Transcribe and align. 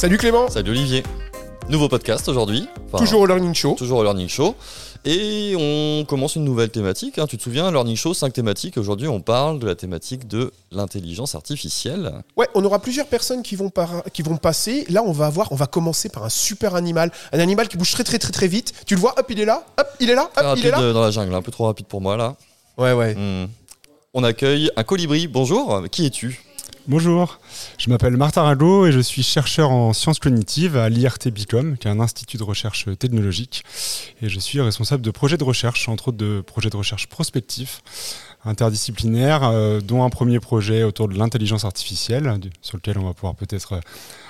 Salut 0.00 0.16
Clément. 0.16 0.48
Salut 0.48 0.70
Olivier. 0.70 1.02
Nouveau 1.68 1.90
podcast 1.90 2.26
aujourd'hui. 2.26 2.66
Enfin, 2.86 3.04
toujours 3.04 3.20
au 3.20 3.26
Learning 3.26 3.52
Show. 3.52 3.74
Toujours 3.74 3.98
au 3.98 4.02
Learning 4.02 4.30
Show. 4.30 4.54
Et 5.04 5.54
on 5.58 6.06
commence 6.06 6.36
une 6.36 6.44
nouvelle 6.44 6.70
thématique. 6.70 7.18
Hein. 7.18 7.26
Tu 7.26 7.36
te 7.36 7.42
souviens, 7.42 7.70
Learning 7.70 7.96
Show, 7.96 8.14
cinq 8.14 8.32
thématiques. 8.32 8.78
Aujourd'hui, 8.78 9.08
on 9.08 9.20
parle 9.20 9.58
de 9.58 9.66
la 9.66 9.74
thématique 9.74 10.26
de 10.26 10.54
l'intelligence 10.72 11.34
artificielle. 11.34 12.14
Ouais, 12.38 12.48
on 12.54 12.64
aura 12.64 12.78
plusieurs 12.78 13.08
personnes 13.08 13.42
qui 13.42 13.56
vont, 13.56 13.70
qui 14.14 14.22
vont 14.22 14.38
passer. 14.38 14.86
Là, 14.88 15.02
on 15.04 15.12
va 15.12 15.26
avoir, 15.26 15.52
on 15.52 15.54
va 15.54 15.66
commencer 15.66 16.08
par 16.08 16.24
un 16.24 16.30
super 16.30 16.76
animal. 16.76 17.12
Un 17.34 17.38
animal 17.38 17.68
qui 17.68 17.76
bouge 17.76 17.92
très, 17.92 18.02
très, 18.02 18.18
très, 18.18 18.32
très 18.32 18.48
vite. 18.48 18.72
Tu 18.86 18.94
le 18.94 19.00
vois, 19.02 19.12
hop, 19.18 19.26
il 19.28 19.38
est 19.38 19.44
là, 19.44 19.66
hop, 19.78 19.86
il 20.00 20.08
est 20.08 20.14
là, 20.14 20.30
hop, 20.34 20.56
il 20.56 20.64
est 20.64 20.70
là. 20.70 20.94
dans 20.94 21.02
la 21.02 21.10
jungle, 21.10 21.34
un 21.34 21.42
peu 21.42 21.52
trop 21.52 21.66
rapide 21.66 21.84
pour 21.84 22.00
moi, 22.00 22.16
là. 22.16 22.36
Ouais, 22.78 22.94
ouais. 22.94 23.14
Hmm. 23.16 23.48
On 24.14 24.24
accueille 24.24 24.70
un 24.76 24.82
colibri. 24.82 25.28
Bonjour, 25.28 25.82
qui 25.90 26.06
es-tu? 26.06 26.40
Bonjour, 26.88 27.38
je 27.78 27.90
m'appelle 27.90 28.16
Martin 28.16 28.42
Rago 28.42 28.86
et 28.86 28.92
je 28.92 29.00
suis 29.00 29.22
chercheur 29.22 29.70
en 29.70 29.92
sciences 29.92 30.18
cognitives 30.18 30.78
à 30.78 30.88
l'IRT 30.88 31.28
Bicom, 31.30 31.76
qui 31.76 31.86
est 31.86 31.90
un 31.90 32.00
institut 32.00 32.38
de 32.38 32.42
recherche 32.42 32.86
technologique. 32.98 33.64
Et 34.22 34.30
je 34.30 34.40
suis 34.40 34.60
responsable 34.60 35.02
de 35.02 35.10
projets 35.10 35.36
de 35.36 35.44
recherche, 35.44 35.88
entre 35.88 36.08
autres 36.08 36.16
de 36.16 36.40
projets 36.40 36.70
de 36.70 36.76
recherche 36.76 37.06
prospectifs, 37.06 37.82
interdisciplinaires, 38.46 39.44
euh, 39.44 39.80
dont 39.80 40.04
un 40.04 40.10
premier 40.10 40.40
projet 40.40 40.82
autour 40.82 41.08
de 41.08 41.18
l'intelligence 41.18 41.66
artificielle, 41.66 42.40
sur 42.62 42.78
lequel 42.78 42.96
on 42.96 43.04
va 43.04 43.12
pouvoir 43.12 43.34
peut-être 43.34 43.74
euh, 43.74 43.80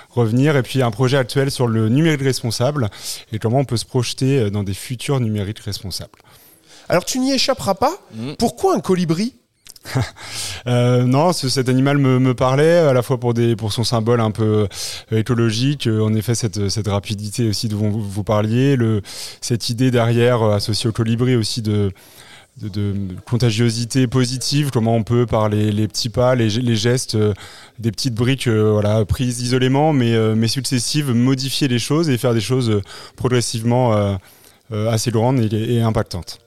revenir, 0.09 0.57
et 0.57 0.61
puis 0.61 0.81
un 0.81 0.91
projet 0.91 1.17
actuel 1.17 1.51
sur 1.51 1.67
le 1.67 1.87
numérique 1.87 2.21
responsable 2.21 2.89
et 3.31 3.39
comment 3.39 3.59
on 3.59 3.65
peut 3.65 3.77
se 3.77 3.85
projeter 3.85 4.39
euh, 4.39 4.49
dans 4.49 4.63
des 4.63 4.73
futurs 4.73 5.21
numériques 5.21 5.59
responsables. 5.59 6.19
Alors 6.89 7.05
tu 7.05 7.19
n'y 7.19 7.31
échapperas 7.31 7.75
pas. 7.75 7.97
Mm. 8.13 8.33
Pourquoi 8.37 8.75
un 8.75 8.81
colibri? 8.81 9.35
euh, 10.67 11.03
non, 11.03 11.33
cet 11.33 11.69
animal 11.69 11.97
me, 11.97 12.33
parlait 12.33 12.77
à 12.77 12.93
la 12.93 13.01
fois 13.01 13.19
pour, 13.19 13.33
son 13.71 13.83
symbole 13.83 14.21
un 14.21 14.31
peu 14.31 14.67
euh, 15.11 15.17
écologique, 15.17 15.87
euh, 15.87 16.01
en 16.01 16.13
effet 16.13 16.35
cette, 16.35 16.87
rapidité 16.87 17.49
aussi 17.49 17.67
dont 17.67 17.89
vous, 17.89 18.01
vous 18.01 18.23
parliez, 18.23 18.77
cette 19.41 19.69
idée 19.69 19.91
derrière 19.91 20.43
associée 20.43 20.89
au 20.89 20.93
colibri 20.93 21.35
aussi 21.35 21.61
de, 21.61 21.91
de, 22.61 22.93
contagiosité 23.25 24.07
positive, 24.07 24.69
comment 24.71 24.95
on 24.95 25.03
peut 25.03 25.25
par 25.25 25.49
les, 25.49 25.87
petits 25.87 26.09
pas, 26.09 26.35
les, 26.35 26.75
gestes, 26.75 27.17
des 27.79 27.91
petites 27.91 28.15
briques 28.15 28.49
prises 29.07 29.41
isolément 29.41 29.93
mais, 29.93 30.47
successives, 30.47 31.11
modifier 31.11 31.67
les 31.67 31.79
choses 31.79 32.09
et 32.09 32.17
faire 32.17 32.33
des 32.33 32.41
choses 32.41 32.81
progressivement 33.15 34.17
assez 34.71 35.11
grandes 35.11 35.39
et 35.39 35.81
impactantes. 35.81 36.39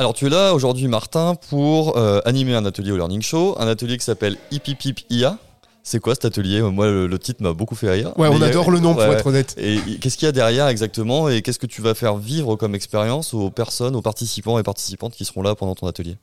Alors 0.00 0.14
tu 0.14 0.24
es 0.24 0.30
là 0.30 0.54
aujourd'hui 0.54 0.88
Martin 0.88 1.34
pour 1.50 1.98
euh, 1.98 2.22
animer 2.24 2.54
un 2.54 2.64
atelier 2.64 2.90
au 2.90 2.96
Learning 2.96 3.20
Show, 3.20 3.54
un 3.58 3.68
atelier 3.68 3.98
qui 3.98 4.04
s'appelle 4.06 4.38
Hipipip 4.50 5.00
IA. 5.10 5.36
C'est 5.82 6.00
quoi 6.00 6.14
cet 6.14 6.24
atelier? 6.24 6.62
Moi 6.62 6.86
le, 6.86 7.18
titre 7.18 7.42
m'a 7.42 7.52
beaucoup 7.52 7.74
fait 7.74 7.90
rire. 7.90 8.18
Ouais, 8.18 8.28
on 8.28 8.40
adore 8.40 8.70
le 8.70 8.80
nom 8.80 8.94
pour 8.94 9.02
être 9.02 9.26
honnête. 9.26 9.54
Et 9.58 9.78
qu'est-ce 10.00 10.16
qu'il 10.16 10.24
y 10.24 10.28
a 10.30 10.32
derrière 10.32 10.68
exactement? 10.68 11.28
Et 11.28 11.42
qu'est-ce 11.42 11.58
que 11.58 11.66
tu 11.66 11.82
vas 11.82 11.92
faire 11.94 12.16
vivre 12.16 12.56
comme 12.56 12.74
expérience 12.74 13.34
aux 13.34 13.50
personnes, 13.50 13.94
aux 13.94 14.00
participants 14.00 14.58
et 14.58 14.62
participantes 14.62 15.12
qui 15.12 15.26
seront 15.26 15.42
là 15.42 15.54
pendant 15.54 15.74
ton 15.74 15.86
atelier? 15.86 16.16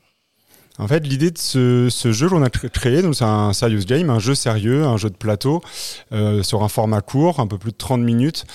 En 0.79 0.87
fait, 0.87 1.05
l'idée 1.05 1.31
de 1.31 1.37
ce, 1.37 1.87
ce 1.89 2.11
jeu 2.11 2.29
qu'on 2.29 2.43
a 2.43 2.49
créé, 2.49 3.01
c'est 3.13 3.23
un 3.23 3.51
serious 3.53 3.85
game, 3.85 4.09
un 4.09 4.19
jeu 4.19 4.35
sérieux, 4.35 4.85
un 4.85 4.97
jeu 4.97 5.09
de 5.09 5.15
plateau 5.15 5.61
euh, 6.11 6.43
sur 6.43 6.63
un 6.63 6.67
format 6.67 7.01
court, 7.01 7.39
un 7.39 7.47
peu 7.47 7.57
plus 7.57 7.71
de 7.71 7.77
30 7.77 8.01
minutes. 8.01 8.45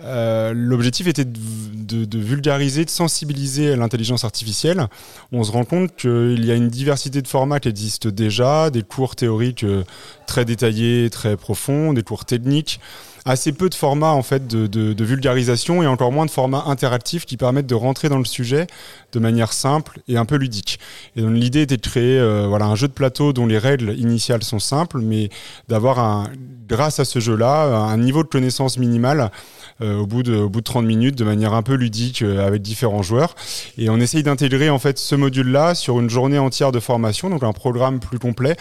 Euh, 0.00 0.52
l'objectif 0.54 1.06
était 1.06 1.24
de, 1.24 2.18
vulgariser, 2.18 2.84
de 2.84 2.90
sensibiliser 2.90 3.76
l'intelligence 3.76 4.24
artificielle. 4.24 4.88
On 5.32 5.44
se 5.44 5.52
rend 5.52 5.64
compte 5.64 5.94
qu'il 5.96 6.44
y 6.44 6.50
a 6.50 6.54
une 6.54 6.68
diversité 6.68 7.22
de 7.22 7.28
formats 7.28 7.60
qui 7.60 7.68
existe 7.68 8.08
déjà, 8.08 8.70
des 8.70 8.82
cours 8.82 9.14
théoriques 9.14 9.64
euh, 9.64 9.84
très 10.26 10.44
détaillés, 10.44 11.10
très 11.10 11.36
profonds, 11.36 11.92
des 11.92 12.02
cours 12.02 12.24
techniques 12.24 12.80
assez 13.24 13.52
peu 13.52 13.68
de 13.68 13.74
formats 13.74 14.12
en 14.12 14.22
fait 14.22 14.46
de, 14.46 15.04
vulgarisation 15.04 15.82
et 15.82 15.86
encore 15.86 16.12
moins 16.12 16.26
de 16.26 16.30
formats 16.30 16.64
interactifs 16.66 17.24
qui 17.24 17.36
permettent 17.36 17.66
de 17.66 17.74
rentrer 17.74 18.08
dans 18.08 18.18
le 18.18 18.24
sujet 18.24 18.66
de 19.12 19.18
manière 19.18 19.52
simple 19.52 20.00
et 20.08 20.16
un 20.16 20.24
peu 20.24 20.36
ludique. 20.36 20.78
Et 21.16 21.22
donc 21.22 21.32
l'idée 21.34 21.62
était 21.62 21.76
de 21.76 21.82
créer 21.82 22.18
euh, 22.18 22.46
voilà 22.46 22.66
un 22.66 22.74
jeu 22.74 22.88
de 22.88 22.92
plateau 22.92 23.32
dont 23.32 23.46
les 23.46 23.58
règles 23.58 23.98
initiales 23.98 24.42
sont 24.42 24.58
simples, 24.58 24.98
mais 24.98 25.30
d'avoir 25.68 25.98
un 25.98 26.30
grâce 26.66 27.00
à 27.00 27.04
ce 27.04 27.18
jeu-là 27.18 27.64
un 27.64 27.96
niveau 27.96 28.22
de 28.22 28.28
connaissance 28.28 28.78
minimal 28.78 29.30
euh, 29.80 29.98
au, 29.98 30.06
bout 30.06 30.22
de, 30.22 30.36
au 30.36 30.48
bout 30.48 30.60
de 30.60 30.64
30 30.64 30.84
minutes 30.84 31.16
de 31.16 31.24
manière 31.24 31.52
un 31.52 31.62
peu 31.62 31.74
ludique 31.74 32.22
euh, 32.22 32.46
avec 32.46 32.62
différents 32.62 33.02
joueurs. 33.02 33.34
Et 33.76 33.90
on 33.90 33.96
essaye 33.96 34.22
d'intégrer 34.22 34.70
en 34.70 34.78
fait 34.78 34.98
ce 34.98 35.16
module-là 35.16 35.74
sur 35.74 35.98
une 35.98 36.08
journée 36.08 36.38
entière 36.38 36.70
de 36.70 36.78
formation, 36.78 37.28
donc 37.28 37.42
un 37.42 37.52
programme 37.52 37.98
plus 37.98 38.20
complet 38.20 38.56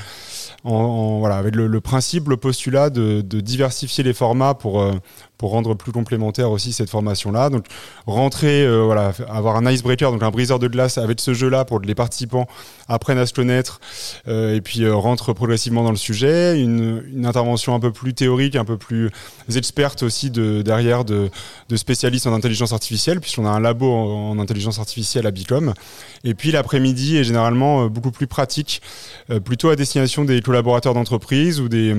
en, 0.64 1.20
voilà, 1.20 1.38
avec 1.38 1.56
le, 1.56 1.82
principe, 1.82 2.30
le 2.30 2.38
postulat 2.38 2.90
de, 2.90 3.22
de 3.22 3.42
diversifier 3.42 4.04
les 4.04 4.14
formats 4.14 4.56
pour, 4.56 4.82
euh, 4.82 4.94
pour 5.38 5.52
rendre 5.52 5.74
plus 5.74 5.92
complémentaire 5.92 6.52
aussi 6.52 6.74
cette 6.74 6.90
formation-là. 6.90 7.50
Donc 7.50 7.66
rentrer, 8.06 8.64
euh, 8.64 8.84
voilà, 8.84 9.14
avoir 9.30 9.56
un 9.56 9.70
icebreaker, 9.70 10.12
donc 10.12 10.24
un 10.24 10.32
briseur 10.32 10.60
de 10.60 10.68
glace 10.68 10.98
avec 10.98 11.20
ce 11.20 11.34
jeu-là 11.34 11.66
pour 11.66 11.82
que 11.82 11.88
les 11.88 11.96
participants 11.96 12.48
apprennent 12.88 13.18
à 13.18 13.26
se 13.26 13.34
connaître 13.34 13.82
euh, 14.28 14.56
et 14.56 14.62
puis 14.62 14.84
euh, 14.84 14.96
rentrent 14.96 15.34
progressivement 15.34 15.84
dans 15.84 15.92
le 15.92 15.98
sujet. 15.98 16.60
Une, 16.60 17.04
une, 17.14 17.26
intervention 17.26 17.74
un 17.74 17.80
peu 17.80 17.92
plus 17.92 18.14
théorique, 18.14 18.56
un 18.56 18.66
peu 18.66 18.78
plus 18.78 19.10
experte 19.54 20.04
aussi 20.04 20.30
de, 20.30 20.62
derrière 20.62 21.04
de, 21.04 21.30
de 21.70 21.76
spécialistes 21.76 22.28
en 22.28 22.34
intelligence 22.34 22.74
artificielle, 22.74 23.20
puisqu'on 23.20 23.46
a 23.46 23.50
un 23.50 23.60
labo 23.60 23.92
en, 23.92 24.32
en, 24.32 24.40
intelligence 24.40 24.80
artificielle 24.80 25.26
à 25.26 25.32
Bicom. 25.32 25.74
Et 26.24 26.36
puis 26.36 26.52
l'après-midi 26.52 27.18
est 27.18 27.24
généralement 27.24 27.88
beaucoup 27.88 28.12
plus 28.12 28.28
pratique, 28.28 28.82
plutôt 29.44 29.70
à 29.70 29.76
destination 29.76 30.26
des 30.26 30.42
collaborateurs 30.42 30.94
d'entreprise 30.94 31.60
ou 31.60 31.70
des 31.70 31.96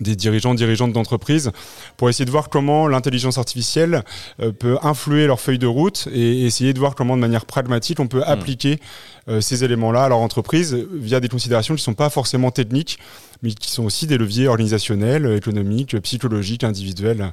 des 0.00 0.16
dirigeants, 0.16 0.54
dirigeantes 0.54 0.92
d'entreprise, 0.92 1.50
pour 1.96 2.08
essayer 2.08 2.24
de 2.24 2.30
voir 2.30 2.48
comment 2.48 2.88
l'intelligence 2.88 3.38
artificielle 3.38 4.02
euh, 4.40 4.52
peut 4.52 4.78
influer 4.82 5.26
leur 5.26 5.40
feuille 5.40 5.58
de 5.58 5.66
route 5.66 6.08
et 6.12 6.44
essayer 6.44 6.72
de 6.72 6.78
voir 6.78 6.94
comment 6.94 7.16
de 7.16 7.20
manière 7.20 7.46
pragmatique 7.46 8.00
on 8.00 8.08
peut 8.08 8.20
hmm. 8.20 8.26
appliquer 8.26 8.80
euh, 9.28 9.40
ces 9.40 9.64
éléments-là 9.64 10.04
à 10.04 10.08
leur 10.08 10.18
entreprise 10.18 10.74
via 10.92 11.20
des 11.20 11.28
considérations 11.28 11.74
qui 11.74 11.80
ne 11.80 11.84
sont 11.84 11.94
pas 11.94 12.10
forcément 12.10 12.50
techniques, 12.50 12.98
mais 13.42 13.52
qui 13.52 13.70
sont 13.70 13.84
aussi 13.84 14.06
des 14.06 14.18
leviers 14.18 14.48
organisationnels, 14.48 15.26
économiques, 15.36 15.98
psychologiques, 16.00 16.64
individuels, 16.64 17.32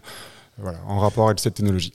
voilà, 0.57 0.79
en 0.87 0.99
rapport 0.99 1.27
avec 1.27 1.39
cette 1.39 1.55
technologie. 1.55 1.93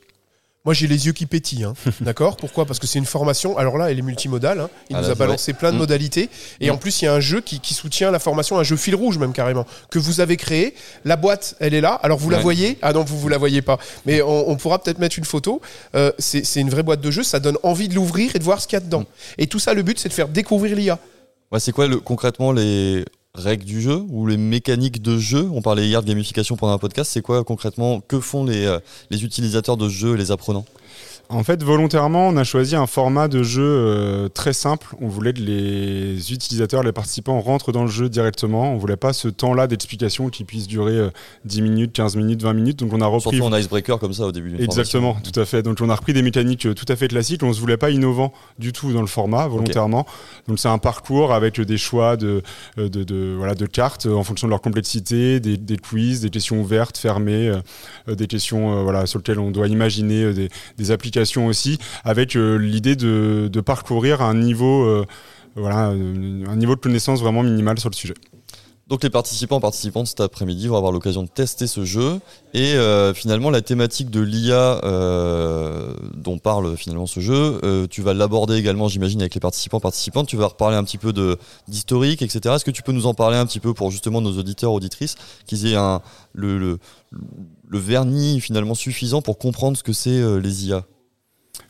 Moi, 0.65 0.75
j'ai 0.75 0.87
les 0.87 1.07
yeux 1.07 1.13
qui 1.13 1.27
pétillent, 1.27 1.65
hein. 1.65 1.75
d'accord? 2.01 2.37
Pourquoi? 2.37 2.67
Parce 2.67 2.79
que 2.79 2.87
c'est 2.87 2.99
une 2.99 3.07
formation. 3.07 3.57
Alors 3.57 3.79
là, 3.79 3.91
elle 3.91 3.99
est 3.99 4.03
multimodale. 4.03 4.61
Hein. 4.61 4.71
Il 4.91 4.97
ah, 4.97 5.03
nous 5.03 5.11
a 5.11 5.15
balancé 5.15 5.53
plein 5.53 5.71
de 5.71 5.77
mm. 5.77 5.79
modalités. 5.79 6.29
Et 6.61 6.71
en 6.71 6.75
mm. 6.75 6.79
plus, 6.79 7.01
il 7.01 7.05
y 7.05 7.09
a 7.09 7.15
un 7.15 7.21
jeu 7.21 7.41
qui, 7.41 7.75
soutient 7.75 8.11
la 8.11 8.19
formation, 8.19 8.59
un 8.59 8.65
jeu 8.65 8.77
fil 8.77 8.95
rouge 8.95 9.19
même 9.19 9.33
carrément, 9.33 9.67
que 9.91 9.99
vous 9.99 10.21
avez 10.21 10.37
créé. 10.37 10.75
La 11.05 11.17
boîte, 11.17 11.55
elle 11.61 11.75
est 11.75 11.81
là. 11.81 11.95
Alors 12.03 12.19
vous 12.19 12.29
la 12.29 12.39
voyez? 12.39 12.77
Ah 12.83 12.93
non, 12.93 13.05
vous 13.05 13.19
vous 13.19 13.29
la 13.29 13.39
voyez 13.39 13.63
pas. 13.63 13.79
Mais 14.05 14.21
on, 14.21 14.57
pourra 14.57 14.83
peut-être 14.83 14.99
mettre 14.99 15.19
une 15.19 15.25
photo. 15.25 15.61
Euh, 15.95 16.13
c'est 16.19 16.61
une 16.61 16.71
vraie 16.71 16.83
boîte 16.83 17.01
de 17.01 17.11
jeu. 17.11 17.23
Ça 17.23 17.39
donne 17.39 17.57
envie 17.63 17.89
de 17.89 17.95
l'ouvrir 17.95 18.35
et 18.35 18.39
de 18.39 18.45
voir 18.45 18.61
ce 18.61 18.67
qu'il 18.67 18.77
y 18.77 18.83
a 18.83 18.85
dedans. 18.85 19.01
Mm. 19.03 19.05
Et 19.39 19.47
tout 19.47 19.61
ça, 19.61 19.75
le 19.75 19.83
but, 19.83 19.99
c'est 19.99 20.09
de 20.09 20.15
faire 20.15 20.29
découvrir 20.29 20.77
l'IA. 20.77 20.99
Ouais, 21.53 21.61
c'est 21.61 21.73
quoi 21.73 21.87
le, 21.87 21.99
concrètement 21.99 22.53
les 22.53 23.05
règles 23.39 23.65
du 23.65 23.81
jeu 23.81 24.03
ou 24.11 24.27
les 24.27 24.37
mécaniques 24.37 25.01
de 25.01 25.19
jeu? 25.19 25.49
On 25.53 25.63
parlait 25.63 25.87
hier 25.87 26.03
de 26.03 26.09
gamification 26.09 26.57
pendant 26.57 26.75
un 26.75 26.79
podcast. 26.79 27.11
C'est 27.13 27.23
quoi 27.23 27.45
concrètement 27.45 28.01
Que 28.01 28.21
font 28.21 28.45
les, 28.45 28.67
euh, 28.67 28.79
utilisateurs 29.11 29.77
de 29.77 29.89
jeu 29.89 30.15
et 30.15 30.17
les 30.19 30.31
apprenants? 30.31 30.65
En 31.31 31.45
fait, 31.45 31.63
volontairement, 31.63 32.29
on 32.29 32.37
a 32.39 32.45
choisi 32.45 32.75
un 32.75 32.87
format 32.87 33.29
de 33.29 33.43
jeu 33.43 33.63
euh, 33.63 34.29
très 34.29 34.55
simple. 34.55 34.87
On 35.01 35.09
voulait 35.09 35.35
que 35.35 35.41
les 35.41 36.33
utilisateurs, 36.33 36.83
les 36.83 36.93
participants 36.93 37.39
rentrent 37.41 37.71
dans 37.71 37.83
le 37.83 37.91
jeu 37.91 38.09
directement. 38.09 38.73
On 38.73 38.79
voulait 38.79 38.97
pas 38.97 39.13
ce 39.13 39.29
temps-là 39.29 39.67
d'explication 39.67 40.31
qui 40.31 40.45
puisse 40.45 40.67
durer 40.67 41.11
10 41.45 41.61
euh, 41.61 41.63
minutes, 41.63 41.93
15 41.93 42.17
minutes, 42.17 42.43
20 42.43 42.53
minutes. 42.55 42.79
Donc 42.79 42.95
on 42.95 43.03
a 43.03 43.07
repris. 43.07 43.37
Surtout 43.37 43.53
en 43.53 43.57
icebreaker 43.57 43.99
comme 43.99 44.15
ça 44.15 44.25
au 44.25 44.33
début. 44.33 44.57
Exactement, 44.59 45.19
tout 45.23 45.39
à 45.39 45.45
fait. 45.45 45.63
Donc 45.63 45.79
on 45.83 45.91
a 45.91 45.95
repris 45.95 46.15
des 46.15 46.23
mécaniques 46.23 46.65
euh, 46.65 46.75
tout 46.75 46.87
à 46.89 46.97
fait 46.97 47.09
classiques. 47.09 47.43
On 47.43 47.53
se 47.53 47.61
voulait 47.61 47.77
pas 47.77 47.91
innovant 47.91 48.33
du 48.59 48.73
tout 48.73 48.95
dans 48.95 49.03
le 49.03 49.07
format, 49.07 49.47
volontairement. 49.49 50.07
Donc 50.47 50.59
c'est 50.59 50.69
un 50.69 50.79
parcours 50.79 51.35
avec 51.35 51.61
des 51.61 51.79
choix 51.79 52.17
de, 52.17 52.43
de, 52.79 52.89
de, 52.89 53.35
voilà, 53.37 53.55
de 53.55 53.67
cartes 53.67 54.07
en 54.07 54.25
fonction 54.25 54.47
de 54.47 54.51
leur 54.51 54.63
complexité, 54.63 55.41
des, 55.41 55.59
des 55.59 55.77
quiz, 55.77 56.23
des 56.23 56.31
questions 56.31 56.59
ouvertes, 56.59 56.97
fermées, 56.97 57.53
des 58.07 58.27
questions 58.27 58.83
voilà, 58.83 59.05
sur 59.05 59.19
lesquelles 59.19 59.39
on 59.39 59.51
doit 59.51 59.69
imaginer 59.69 60.33
des, 60.33 60.49
des 60.79 60.91
applications 60.91 61.18
aussi, 61.47 61.79
avec 62.05 62.37
euh, 62.37 62.57
l'idée 62.57 62.97
de, 62.97 63.61
parcourir 63.61 64.23
un 64.23 64.35
niveau, 64.35 64.85
euh, 64.85 65.05
voilà, 65.57 65.89
un 65.89 66.57
niveau 66.57 66.75
de 66.75 66.81
connaissance 66.81 67.21
vraiment 67.21 67.43
minimal 67.43 67.79
sur 67.79 67.91
le 67.91 67.95
sujet. 67.95 68.15
Donc 68.87 69.03
les 69.03 69.11
participants 69.11 69.61
participantes 69.61 70.07
cet 70.07 70.21
après-midi 70.21 70.67
vont 70.67 70.79
avoir 70.79 70.93
l'occasion 70.93 71.23
de 71.23 71.29
tester 71.29 71.67
ce 71.67 71.85
jeu 71.85 72.21
et 72.55 72.73
euh, 72.73 73.13
finalement 73.13 73.51
la 73.51 73.61
thématique 73.61 74.09
de 74.09 74.21
l'IA 74.21 74.81
dont 76.15 76.39
parle 76.39 76.75
finalement 76.75 77.05
ce 77.05 77.21
jeu, 77.21 77.61
tu 77.91 78.01
vas 78.01 78.15
l'aborder 78.15 78.57
également 78.57 78.89
j'imagine 78.89 79.21
avec 79.21 79.35
les 79.35 79.41
participants 79.41 79.79
participantes, 79.79 80.27
tu 80.27 80.39
vas 80.39 80.47
reparler 80.47 80.79
un 80.79 80.85
petit 80.85 80.97
peu 80.97 81.13
d'historique 81.69 82.23
etc. 82.23 82.55
Est-ce 82.55 82.65
que 82.65 82.71
tu 82.71 82.83
peux 82.83 82.93
nous 82.93 83.05
en 83.05 83.13
parler 83.13 83.37
un 83.37 83.45
petit 83.45 83.61
peu 83.61 83.75
pour 83.75 83.91
justement 83.91 84.23
nos 84.23 84.39
auditeurs 84.39 84.73
auditrices 84.73 85.17
qu'ils 85.47 85.67
aient 85.67 85.77
un 85.77 86.01
le, 86.33 86.79
le 87.11 87.79
vernis 87.79 88.41
finalement 88.41 88.75
suffisant 88.75 89.21
pour 89.21 89.37
comprendre 89.37 89.77
ce 89.77 89.83
que 89.83 89.93
c'est 89.93 90.41
les 90.41 90.69
IA 90.69 90.87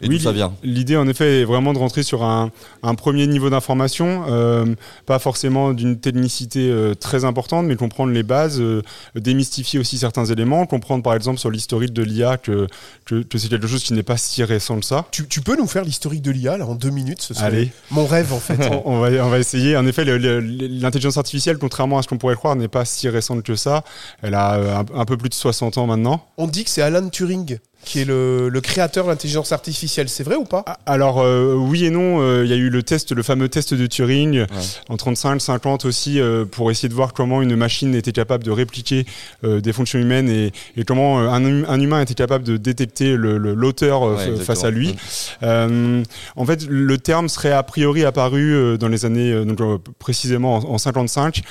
et 0.01 0.09
oui, 0.09 0.21
ça 0.21 0.31
vient? 0.33 0.53
L'idée, 0.63 0.97
en 0.97 1.09
effet, 1.09 1.41
est 1.41 1.45
vraiment 1.45 1.73
de 1.73 1.79
rentrer 1.79 2.03
sur 2.03 2.23
un, 2.23 2.51
premier 2.97 3.27
niveau 3.27 3.51
d'information, 3.51 4.25
euh, 4.29 4.67
pas 5.07 5.19
forcément 5.19 5.73
d'une 5.73 5.99
technicité 5.99 6.71
euh, 6.71 6.95
très 6.95 7.25
importante, 7.25 7.67
mais 7.67 7.77
comprendre 7.77 8.13
les 8.13 8.23
bases, 8.23 8.61
euh, 8.61 8.83
démystifier 9.17 9.79
aussi 9.81 9.99
certains 9.99 10.25
éléments, 10.27 10.67
comprendre 10.67 11.03
par 11.03 11.15
exemple 11.15 11.39
sur 11.39 11.51
l'historique 11.51 11.93
de 11.93 12.03
l'IA 12.03 12.37
que, 12.37 12.67
que, 13.05 13.25
c'est 13.39 13.49
quelque 13.49 13.67
chose 13.67 13.83
qui 13.83 13.93
n'est 13.93 14.03
pas 14.03 14.17
si 14.17 14.45
récent 14.45 14.79
que 14.79 14.85
ça. 14.85 15.07
Tu, 15.11 15.41
peux 15.41 15.57
nous 15.57 15.67
faire 15.67 15.85
l'historique 15.85 16.23
de 16.23 16.31
l'IA 16.31 16.65
en 16.65 16.75
deux 16.75 16.91
minutes 16.91 17.23
ce 17.23 17.35
Allez. 17.43 17.71
Mon 17.91 18.07
rêve, 18.07 18.33
en 18.33 18.41
fait. 18.41 18.59
on, 18.85 19.01
va, 19.01 19.09
on 19.25 19.29
va 19.29 19.39
essayer. 19.39 19.77
En 19.77 19.87
effet, 19.87 20.05
l'intelligence 20.05 21.17
artificielle, 21.17 21.59
contrairement 21.59 21.99
à 21.99 22.03
ce 22.03 22.09
qu'on 22.09 22.19
pourrait 22.19 22.37
croire, 22.37 22.55
n'est 22.55 22.69
pas 22.69 22.85
si 22.85 23.09
récente 23.09 23.43
que 23.43 23.57
ça. 23.57 23.85
Elle 24.23 24.35
a 24.35 24.81
un, 24.81 24.85
un 24.95 25.05
peu 25.05 25.17
plus 25.17 25.29
de 25.29 25.35
60 25.35 25.79
ans 25.79 25.87
maintenant. 25.87 26.27
On 26.37 26.47
dit 26.47 26.65
que 26.65 26.71
c'est 26.71 26.83
Alan 26.83 27.09
Turing 27.09 27.59
qui 27.85 28.01
est 28.01 28.05
le, 28.05 28.61
créateur 28.63 29.05
de 29.05 29.11
l'intelligence 29.11 29.53
artificielle. 29.53 30.09
C'est 30.09 30.25
vrai 30.25 30.37
ou 30.37 30.45
pas? 30.45 30.63
Ah, 30.67 30.79
Alors 30.87 31.21
euh, 31.21 31.55
oui 31.55 31.85
et 31.85 31.91
non. 31.91 32.21
Euh, 32.21 32.45
il 32.45 32.51
y 32.51 32.53
a 32.53 32.57
eu 32.57 32.71
le 32.71 32.83
test, 32.83 33.13
le 33.13 33.23
fameux 33.23 33.49
test 33.49 33.75
de 33.75 33.87
Turing 33.87 34.45
en 34.89 34.97
35, 34.97 35.41
50 35.41 35.85
aussi, 35.85 36.21
euh, 36.21 36.45
pour 36.45 36.71
essayer 36.71 36.89
de 36.89 36.95
voir 36.95 37.13
comment 37.13 37.41
une 37.41 37.57
machine 37.57 37.95
était 37.95 38.13
capable 38.13 38.45
de 38.45 38.51
répliquer 38.51 39.07
des 39.43 39.73
fonctions 39.73 39.99
humaines 39.99 40.29
et, 40.29 40.53
comment 40.85 41.19
un, 41.19 41.81
humain 41.81 42.01
était 42.01 42.15
capable 42.15 42.45
de 42.45 42.57
détecter 42.57 43.17
l'auteur 43.17 44.19
face 44.41 44.65
à 44.65 44.71
lui. 44.71 44.97
Mm. 45.43 46.03
en 46.37 46.47
fait, 46.47 46.67
le 46.69 46.99
terme 46.99 47.29
serait 47.29 47.53
a 47.53 47.63
priori 47.63 48.05
apparu 48.05 48.77
dans 48.79 48.89
les 48.89 49.05
années, 49.05 49.45
donc 49.45 49.81
précisément 49.99 50.57
en, 50.57 50.79
55. 50.79 51.43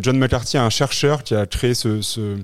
John 0.00 0.18
McCarthy, 0.18 0.58
un 0.58 0.70
chercheur 0.70 1.22
qui 1.22 1.34
a 1.34 1.46
créé 1.46 1.74
ce 1.74 2.00
ce 2.00 2.36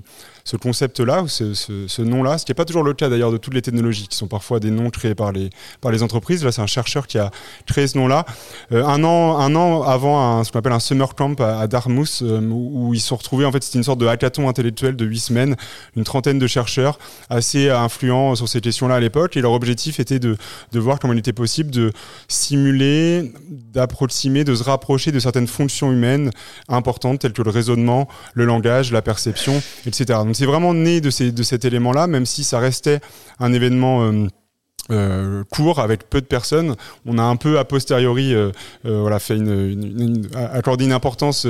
concept-là, 0.57 1.25
ce, 1.27 1.53
ce, 1.53 2.01
nom-là, 2.01 2.37
ce 2.37 2.45
qui 2.45 2.51
n'est 2.51 2.55
pas 2.55 2.65
toujours 2.65 2.83
le 2.83 2.93
cas 2.93 3.09
d'ailleurs 3.09 3.31
de 3.31 3.37
toutes 3.37 3.53
les 3.53 3.61
technologies, 3.61 4.07
qui 4.07 4.17
sont 4.17 4.27
parfois 4.27 4.59
des 4.59 4.71
noms 4.71 4.89
créés 4.89 5.15
par 5.15 5.31
les, 5.31 5.49
par 5.81 5.91
les 5.91 6.03
entreprises. 6.03 6.43
Là, 6.43 6.51
c'est 6.51 6.61
un 6.61 6.67
chercheur 6.67 7.07
qui 7.07 7.17
a 7.17 7.31
créé 7.65 7.87
ce 7.87 7.97
nom-là. 7.97 8.25
Euh, 8.71 8.85
un, 8.85 9.03
an, 9.03 9.37
un 9.39 9.55
an 9.55 9.83
avant 9.83 10.43
ce 10.43 10.51
qu'on 10.51 10.59
appelle 10.59 10.73
un 10.73 10.79
summer 10.79 11.15
camp 11.15 11.39
à, 11.41 11.67
Dartmouth, 11.67 12.19
euh, 12.21 12.41
où, 12.41 12.93
ils 12.93 12.99
se 12.99 13.07
sont 13.07 13.15
retrouvés, 13.15 13.45
en 13.45 13.51
fait, 13.51 13.63
c'était 13.63 13.77
une 13.77 13.83
sorte 13.83 13.99
de 13.99 14.07
hackathon 14.07 14.47
intellectuel 14.49 14.95
de 14.95 15.05
huit 15.05 15.19
semaines, 15.19 15.55
une 15.95 16.03
trentaine 16.03 16.39
de 16.39 16.47
chercheurs 16.47 16.99
assez 17.29 17.69
influents 17.69 18.35
sur 18.35 18.47
ces 18.47 18.61
questions-là 18.61 18.95
à 18.95 18.99
l'époque, 18.99 19.37
et 19.37 19.41
leur 19.41 19.51
objectif 19.51 19.99
était 19.99 20.19
de, 20.19 20.37
de 20.71 20.79
voir 20.79 20.99
comment 20.99 21.13
il 21.13 21.19
était 21.19 21.33
possible 21.33 21.71
de 21.71 21.91
simuler, 22.27 23.31
d'approximer, 23.49 24.43
de 24.43 24.55
se 24.55 24.63
rapprocher 24.63 25.11
de 25.11 25.19
certaines 25.19 25.47
fonctions 25.47 25.91
humaines 25.91 26.31
importantes, 26.67 27.19
telles 27.19 27.33
que 27.33 27.41
le 27.41 27.51
raisonnement, 27.51 28.07
le 28.33 28.45
langage, 28.45 28.91
la 28.91 29.01
perception, 29.01 29.61
etc. 29.85 30.19
Donc 30.23 30.35
c'est 30.39 30.45
vraiment 30.45 30.73
né 30.73 31.01
de, 31.01 31.31
de 31.31 31.43
cet 31.43 31.65
élément-là, 31.65 32.07
même 32.07 32.25
si 32.25 32.45
ça 32.45 32.59
restait 32.59 33.01
un 33.39 33.51
événement 33.51 34.09
euh, 34.91 35.09
euh, 35.09 35.43
court 35.49 35.79
avec 35.79 36.09
peu 36.09 36.21
de 36.21 36.25
personnes, 36.25 36.75
on 37.05 37.17
a 37.17 37.23
un 37.23 37.35
peu 37.35 37.59
a 37.59 37.65
posteriori 37.65 38.33
euh, 38.33 38.51
voilà 38.83 39.19
fait 39.19 39.35
une, 39.35 40.27
accordé 40.35 40.85
une 40.85 40.91
importance 40.91 41.47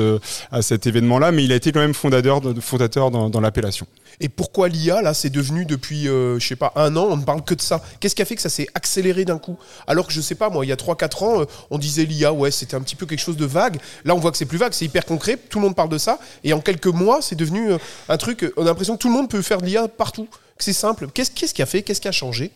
à 0.52 0.62
cet 0.62 0.88
événement-là, 0.88 1.32
mais 1.32 1.44
il 1.44 1.52
a 1.52 1.56
été 1.56 1.72
quand 1.72 1.80
même 1.80 1.94
fondateur, 1.94 2.42
fondateur 2.62 3.12
dans, 3.12 3.42
l'appellation. 3.42 3.88
Et 4.20 4.30
pourquoi 4.30 4.68
l'IA 4.68 5.02
là, 5.02 5.14
c'est 5.14 5.30
devenu 5.30 5.66
depuis 5.66 6.06
je 6.06 6.40
sais 6.40 6.56
pas 6.56 6.72
un 6.76 6.96
an, 6.96 7.08
on 7.10 7.18
ne 7.18 7.24
parle 7.24 7.44
que 7.44 7.54
de 7.54 7.62
ça. 7.62 7.82
Qu'est-ce 8.00 8.16
qui 8.16 8.22
a 8.22 8.26
fait 8.26 8.36
que 8.36 8.42
ça 8.42 8.50
s'est 8.50 8.68
accéléré 8.74 9.26
d'un 9.26 9.38
coup? 9.38 9.58
Alors 9.88 10.08
que 10.08 10.14
je 10.14 10.22
sais 10.22 10.36
pas 10.36 10.50
moi, 10.50 10.66
il 10.66 10.70
y 10.70 10.74
a 10.74 10.76
3-4 10.76 11.24
ans, 11.24 11.46
on 11.70 11.78
disait 11.78 12.06
l'IA, 12.06 12.34
ouais, 12.34 12.52
c'était 12.52 12.76
un 12.76 12.82
petit 12.82 12.96
peu 12.96 13.06
quelque 13.06 13.20
chose 13.20 13.38
de 13.38 13.46
vague. 13.46 13.78
Là, 14.06 14.16
on 14.16 14.20
voit 14.20 14.32
que 14.32 14.38
c'est 14.38 14.46
plus 14.46 14.58
vague, 14.58 14.74
c'est 14.74 14.86
hyper 14.86 15.06
concret. 15.06 15.38
Tout 15.38 15.60
le 15.60 15.66
monde 15.66 15.76
parle 15.76 15.90
de 15.90 15.98
ça, 15.98 16.20
et 16.44 16.54
en 16.54 16.62
quelques 16.62 16.88
mois, 16.88 17.22
c'est 17.22 17.36
devenu 17.36 17.72
un 18.10 18.18
truc. 18.18 18.52
On 18.58 18.64
a 18.64 18.66
l'impression 18.66 18.96
que 18.96 19.02
tout 19.02 19.10
le 19.10 19.14
monde 19.14 19.30
peut 19.30 19.42
faire 19.42 19.62
de 19.62 19.66
l'IA 19.66 19.88
partout. 19.88 20.28
Que 20.58 20.66
c'est 20.66 20.74
simple. 20.74 21.08
Qu'est-ce 21.14 21.32
qui 21.32 21.62
a 21.62 21.66
fait? 21.66 21.84
Qu'est-ce 21.84 22.02
qui 22.02 22.10
a 22.10 22.12
changé? 22.12 22.52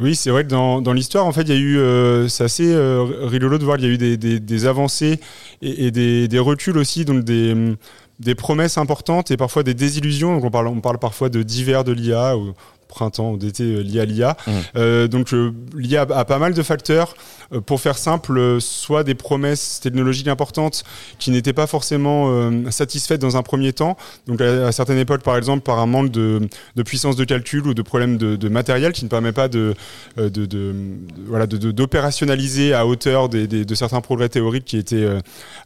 Oui, 0.00 0.16
c'est 0.16 0.30
vrai 0.30 0.44
que 0.44 0.48
dans, 0.48 0.82
dans 0.82 0.92
l'histoire, 0.92 1.26
en 1.26 1.32
fait, 1.32 1.42
il 1.42 1.48
y 1.48 1.52
a 1.52 1.56
eu, 1.56 1.78
euh, 1.78 2.28
c'est 2.28 2.44
assez 2.44 2.72
euh, 2.72 3.04
rigolo 3.22 3.58
de 3.58 3.64
voir, 3.64 3.78
il 3.78 3.84
y 3.84 3.86
a 3.86 3.90
eu 3.90 3.98
des, 3.98 4.16
des, 4.16 4.66
avancées 4.66 5.20
et, 5.62 5.90
des, 5.90 6.28
des, 6.28 6.38
reculs 6.38 6.76
aussi, 6.76 7.04
donc 7.04 7.24
des, 7.24 8.34
promesses 8.36 8.78
importantes 8.78 9.30
et 9.30 9.36
parfois 9.36 9.62
des 9.62 9.74
désillusions. 9.74 10.34
Donc 10.34 10.44
on 10.44 10.50
parle, 10.50 10.68
on 10.68 10.80
parle 10.80 10.98
parfois 10.98 11.28
de 11.28 11.42
divers 11.42 11.84
de 11.84 11.92
l'IA 11.92 12.36
printemps 12.92 13.32
ou 13.32 13.36
d'été 13.36 13.64
euh, 13.64 13.82
lié 13.82 14.00
à 14.00 14.04
l'IA. 14.04 14.36
Mmh. 14.46 14.50
Euh, 14.76 15.08
donc 15.08 15.32
euh, 15.32 15.52
l'IA 15.76 16.02
a 16.02 16.24
pas 16.24 16.38
mal 16.38 16.54
de 16.54 16.62
facteurs. 16.62 17.14
pour 17.66 17.80
faire 17.80 17.98
simple, 17.98 18.60
soit 18.60 19.04
des 19.04 19.14
promesses 19.14 19.80
technologiques 19.80 20.28
importantes 20.28 20.84
qui 21.18 21.30
n'étaient 21.30 21.52
pas 21.52 21.66
forcément 21.66 22.50
satisfaites 22.70 23.20
dans 23.20 23.36
un 23.36 23.42
premier 23.42 23.74
temps. 23.74 23.98
Donc 24.26 24.40
à, 24.40 24.72
certaines 24.72 24.98
époques, 24.98 25.22
par 25.22 25.36
exemple, 25.36 25.62
par 25.62 25.78
un 25.78 25.86
manque 25.86 26.10
de, 26.10 26.40
de 26.76 26.82
puissance 26.82 27.14
de 27.14 27.24
calcul 27.24 27.66
ou 27.66 27.74
de 27.74 27.82
problèmes 27.82 28.16
de, 28.16 28.36
de, 28.36 28.48
matériel 28.48 28.92
qui 28.92 29.04
ne 29.04 29.10
permet 29.10 29.32
pas 29.32 29.48
de, 29.48 29.74
de, 30.16 30.46
de 30.46 30.74
voilà, 31.26 31.46
d'opérationnaliser 31.46 32.72
à 32.72 32.86
hauteur 32.86 33.28
des, 33.28 33.46
des, 33.46 33.66
de 33.66 33.74
certains 33.74 34.00
progrès 34.00 34.30
théoriques 34.30 34.64
qui 34.64 34.78
étaient 34.78 35.06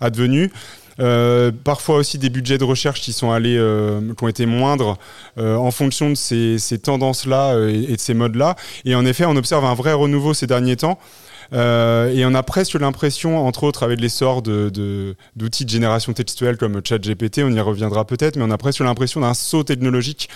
advenus. 0.00 0.50
Euh, 0.98 1.52
parfois 1.64 1.96
aussi 1.96 2.18
des 2.18 2.30
budgets 2.30 2.58
de 2.58 2.64
recherche 2.64 3.00
qui 3.00 3.12
sont 3.12 3.30
allés, 3.30 3.56
euh, 3.58 4.00
qui 4.16 4.24
ont 4.24 4.28
été 4.28 4.46
moindres 4.46 4.98
euh, 5.38 5.56
en 5.56 5.70
fonction 5.70 6.10
de 6.10 6.14
ces, 6.14 6.58
ces 6.58 6.78
tendances-là 6.78 7.68
et, 7.68 7.96
de 7.96 8.00
ces 8.00 8.14
modes-là. 8.14 8.56
Et 8.84 8.94
en 8.94 9.04
effet, 9.04 9.24
on 9.26 9.36
observe 9.36 9.64
un 9.64 9.74
vrai 9.74 9.92
renouveau 9.92 10.34
ces 10.34 10.46
derniers 10.46 10.76
temps. 10.76 10.98
Euh, 11.52 12.12
et 12.12 12.24
on 12.24 12.34
a 12.34 12.42
presque 12.42 12.74
l'impression, 12.74 13.46
entre 13.46 13.64
autres 13.64 13.82
avec 13.82 14.00
l'essor 14.00 14.42
d'outils 14.42 14.72
de, 14.72 15.16
de, 15.36 15.68
génération 15.68 16.12
textuelle 16.12 16.56
comme 16.56 16.80
ChatGPT, 16.84 17.42
on 17.44 17.52
y 17.52 17.60
reviendra 17.60 18.04
peut-être, 18.04 18.36
mais 18.36 18.44
on 18.44 18.50
a 18.50 18.58
presque 18.58 18.80
l'impression 18.80 19.20
d'un 19.20 19.34
saut 19.34 19.62
technologique 19.62 20.28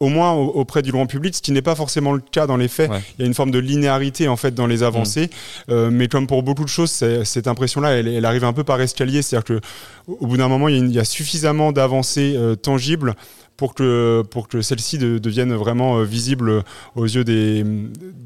au 0.00 0.08
moins 0.08 0.32
auprès 0.32 0.80
du 0.80 0.92
grand 0.92 1.06
public, 1.06 1.34
ce 1.34 1.42
qui 1.42 1.52
n'est 1.52 1.60
pas 1.60 1.74
forcément 1.74 2.12
le 2.12 2.20
cas 2.20 2.46
dans 2.46 2.56
les 2.56 2.68
faits. 2.68 2.90
Il 3.18 3.22
y 3.22 3.24
a 3.24 3.26
une 3.26 3.34
forme 3.34 3.50
de 3.50 3.58
linéarité 3.58 4.28
en 4.28 4.36
fait 4.36 4.54
dans 4.54 4.66
les 4.66 4.82
avancées, 4.82 5.26
mm. 5.26 5.72
euh, 5.72 5.90
mais 5.90 6.08
comme 6.08 6.26
pour 6.26 6.42
beaucoup 6.42 6.64
de 6.64 6.70
choses, 6.70 6.90
cette 6.90 7.46
impression-là, 7.46 7.90
elle, 7.90 8.08
elle, 8.08 8.24
arrive 8.24 8.44
un 8.44 8.54
peu 8.54 8.64
par 8.64 8.80
escalier, 8.80 9.20
c'est-à-dire 9.20 9.44
que 9.44 9.60
au 10.08 10.26
bout 10.26 10.38
d'un 10.38 10.48
moment, 10.48 10.68
il 10.68 10.76
y, 10.76 10.78
a 10.78 10.84
il 10.84 10.92
y, 10.92 10.98
a 10.98 11.04
suffisamment 11.04 11.70
d'avancées 11.70 12.34
euh, 12.36 12.56
tangibles 12.56 13.14
pour 13.60 13.74
que, 13.74 14.22
pour 14.30 14.48
que 14.48 14.62
celle-ci 14.62 14.96
de, 14.96 15.18
devienne 15.18 15.52
vraiment 15.52 15.98
euh, 15.98 16.04
visible 16.04 16.64
aux 16.96 17.04
yeux 17.04 17.24
des, 17.24 17.62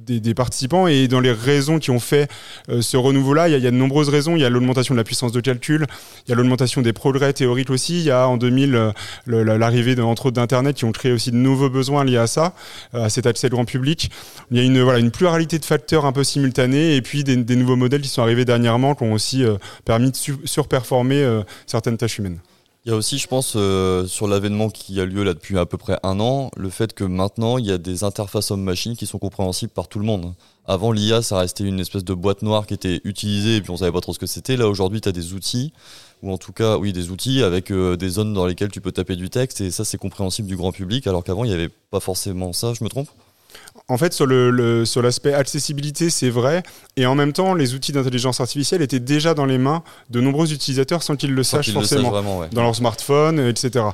des, 0.07 0.33
participants. 0.33 0.87
Et 0.87 1.09
dans 1.09 1.19
les 1.19 1.33
raisons 1.33 1.81
qui 1.81 1.91
ont 1.91 1.99
fait 1.99 2.31
euh, 2.69 2.83
ce 2.83 2.97
renouveau-là, 2.97 3.49
il 3.49 3.61
y, 3.61 3.67
a 3.67 3.71
de 3.73 3.77
nombreuses 3.77 4.11
raisons. 4.11 4.37
Il 4.37 4.43
y 4.43 4.45
a 4.45 4.49
l'augmentation 4.49 4.95
de 4.95 5.01
la 5.01 5.03
puissance 5.03 5.33
de 5.33 5.41
calcul, 5.41 5.87
il 6.25 6.31
y 6.31 6.33
a 6.33 6.37
l'augmentation 6.37 6.83
des 6.83 6.93
progrès 6.93 7.33
théoriques 7.33 7.71
aussi. 7.71 7.99
Il 7.99 8.05
y 8.05 8.13
a 8.13 8.29
en 8.29 8.37
2000 8.37 8.77
euh, 8.77 8.93
l'arrivée, 9.27 10.01
entre 10.01 10.27
autres, 10.27 10.37
d'Internet 10.37 10.77
qui 10.77 10.85
ont 10.85 10.93
créé 10.93 11.11
aussi 11.11 11.33
de 11.33 11.37
nouveaux 11.37 11.69
besoins 11.69 12.05
liés 12.05 12.17
à 12.17 12.29
ça, 12.29 12.55
à 12.93 13.09
cet 13.09 13.27
accès 13.27 13.49
grand 13.49 13.65
public. 13.65 14.13
Il 14.53 14.57
y 14.57 14.61
a 14.61 14.63
une, 14.63 14.81
voilà, 14.83 15.01
une 15.01 15.11
pluralité 15.11 15.59
de 15.59 15.65
facteurs 15.65 16.07
un 16.07 16.13
peu 16.13 16.23
simultanés 16.23 16.95
et 16.95 17.03
puis 17.03 17.25
des 17.25 17.57
nouveaux 17.57 17.75
modèles 17.75 18.03
qui 18.03 18.09
sont 18.09 18.23
arrivés 18.23 18.45
dernièrement 18.45 18.95
qui 18.95 19.03
ont 19.03 19.13
aussi 19.13 19.45
permis 19.85 20.13
de 20.13 20.17
surperformer 20.45 21.43
certaines 21.67 21.97
tâches 21.97 22.19
humaines. 22.19 22.39
Il 22.87 22.91
y 22.91 22.93
a 22.93 22.97
aussi, 22.97 23.17
je 23.17 23.27
pense, 23.27 23.55
euh, 23.57 24.07
sur 24.07 24.29
l'avènement 24.29 24.69
qui 24.69 25.01
a 25.01 25.07
lieu 25.07 25.25
là 25.25 25.33
depuis 25.33 25.57
à 25.59 25.65
peu 25.65 25.79
près 25.79 25.99
un 26.03 26.21
an, 26.21 26.51
le 26.55 26.69
fait 26.69 26.93
que 26.93 27.03
maintenant, 27.03 27.57
il 27.57 27.65
y 27.65 27.73
a 27.73 27.79
des 27.79 28.05
interfaces 28.05 28.51
homme-machine 28.51 28.95
qui 28.95 29.07
sont 29.07 29.19
compréhensibles 29.19 29.73
par 29.73 29.89
tout 29.89 29.99
le 29.99 30.05
monde. 30.05 30.35
Avant, 30.67 30.93
l'IA, 30.93 31.23
ça 31.23 31.39
restait 31.39 31.65
une 31.65 31.81
espèce 31.81 32.05
de 32.05 32.13
boîte 32.13 32.43
noire 32.43 32.67
qui 32.67 32.75
était 32.75 33.01
utilisée 33.05 33.57
et 33.57 33.61
puis 33.63 33.71
on 33.71 33.79
savait 33.79 33.91
pas 33.91 34.03
trop 34.03 34.13
ce 34.13 34.19
que 34.19 34.27
c'était. 34.27 34.59
Là, 34.59 34.69
aujourd'hui, 34.69 35.01
tu 35.01 35.09
as 35.09 35.13
des 35.13 35.33
outils, 35.33 35.73
ou 36.23 36.31
en 36.31 36.37
tout 36.37 36.53
cas, 36.53 36.77
oui, 36.77 36.93
des 36.93 37.11
outils 37.11 37.43
avec 37.43 37.71
euh, 37.71 37.97
des 37.97 38.11
zones 38.11 38.35
dans 38.35 38.45
lesquelles 38.45 38.71
tu 38.71 38.83
peux 38.83 38.93
taper 38.93 39.17
du 39.17 39.31
texte 39.31 39.63
et 39.63 39.71
ça, 39.71 39.87
c'est 39.87 39.97
compréhensible 39.97 40.47
du 40.47 40.57
grand 40.57 40.73
public, 40.73 41.07
alors 41.07 41.25
qu'avant, 41.25 41.45
il 41.45 41.49
n'y 41.49 41.55
avait 41.55 41.71
pas 41.91 42.01
forcément 42.01 42.53
ça, 42.53 42.75
je 42.75 42.85
me 42.85 42.91
trompe? 42.91 43.09
En 43.89 43.99
fait, 43.99 44.15
sur 44.15 44.25
le, 44.25 44.87
sur 44.87 45.03
l'aspect 45.03 45.35
accessibilité, 45.35 46.09
c'est 46.09 46.31
vrai. 46.31 46.63
Et 46.97 47.05
en 47.05 47.15
même 47.15 47.35
temps, 47.35 47.53
les 47.53 47.75
outils 47.75 47.93
d'intelligence 47.93 48.41
artificielle 48.41 48.81
étaient 48.81 49.01
déjà 49.01 49.35
dans 49.35 49.45
les 49.45 49.59
mains 49.59 49.83
de 50.09 50.23
nombreux 50.23 50.55
utilisateurs 50.55 51.03
sans 51.03 51.17
qu'ils 51.17 51.35
le 51.35 51.43
sachent 51.43 51.73
forcément, 51.73 52.11
dans 52.51 52.63
leur 52.63 52.75
smartphone, 52.75 53.39
etc. 53.41 53.85